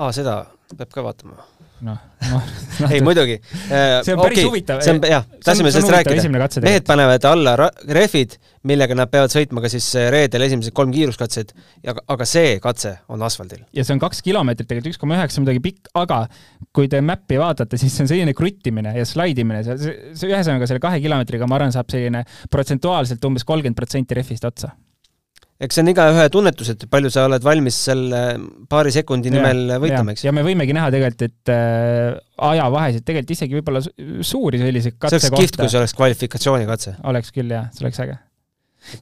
[0.00, 0.42] aa, seda
[0.76, 1.46] peab ka vaatama.
[1.80, 2.00] noh,
[2.82, 3.38] noh ei muidugi.
[3.48, 4.46] see on päris okay.
[4.46, 4.82] huvitav.
[4.84, 6.64] see on, jah, tahtsime sellest rääkida.
[6.64, 7.54] mehed panevad alla
[7.88, 8.36] rehvid,
[8.68, 11.54] millega nad peavad sõitma ka siis äh, reedel esimesed kolm kiiruskatset,
[11.86, 13.64] ja aga see katse on asfaldil.
[13.76, 16.26] ja see on kaks kilomeetrit, tegelikult üks koma üheksa midagi pikk, aga
[16.76, 20.68] kui te mäppi vaatate, siis see on selline kruttimine ja slaidimine, see, see, see ühesõnaga
[20.70, 24.74] selle kahe kilomeetriga, ma arvan, saab selline protsentuaalselt umbes kolmkümmend protsenti rehvist otsa
[25.60, 28.22] eks see on igaühe tunnetus, et palju sa oled valmis selle
[28.70, 30.24] paari sekundi nimel ja, võitlema, eks.
[30.24, 32.16] ja me võimegi näha tegelikult, et äh,
[32.50, 35.26] ajavahesid tegelikult isegi võib-olla suuri selliseid katsekohta.
[35.26, 36.96] see oleks kihvt, kui see oleks kvalifikatsioonikatse.
[37.12, 38.18] oleks küll, jah, see oleks äge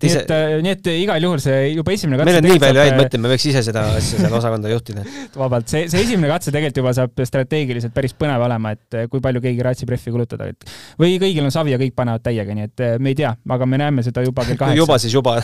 [0.03, 2.83] nii et, äh, nii et igal juhul see juba esimene katse meil on nii palju
[2.83, 5.05] häid mõtteid, me võiks ise seda asja seal osakonda juhtida.
[5.43, 9.23] vabalt, see, see esimene katse tegelikult juba saab strateegiliselt päris põnev olema, et äh, kui
[9.25, 10.69] palju keegi raatsib rehvi kulutada, et
[11.01, 13.69] või kõigil on savi ja kõik panevad täiega, nii et äh, me ei tea, aga
[13.71, 15.39] me näeme seda juba kell kaheksa juba siis juba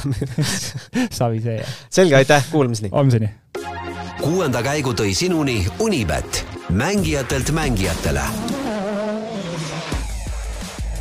[1.20, 1.78] savi see, jah.
[2.00, 2.92] selge, aitäh, kuulmiseni!
[2.94, 3.32] homseni!
[4.20, 8.63] kuuenda käigu tõi sinuni Unibet, mängijatelt mängijatele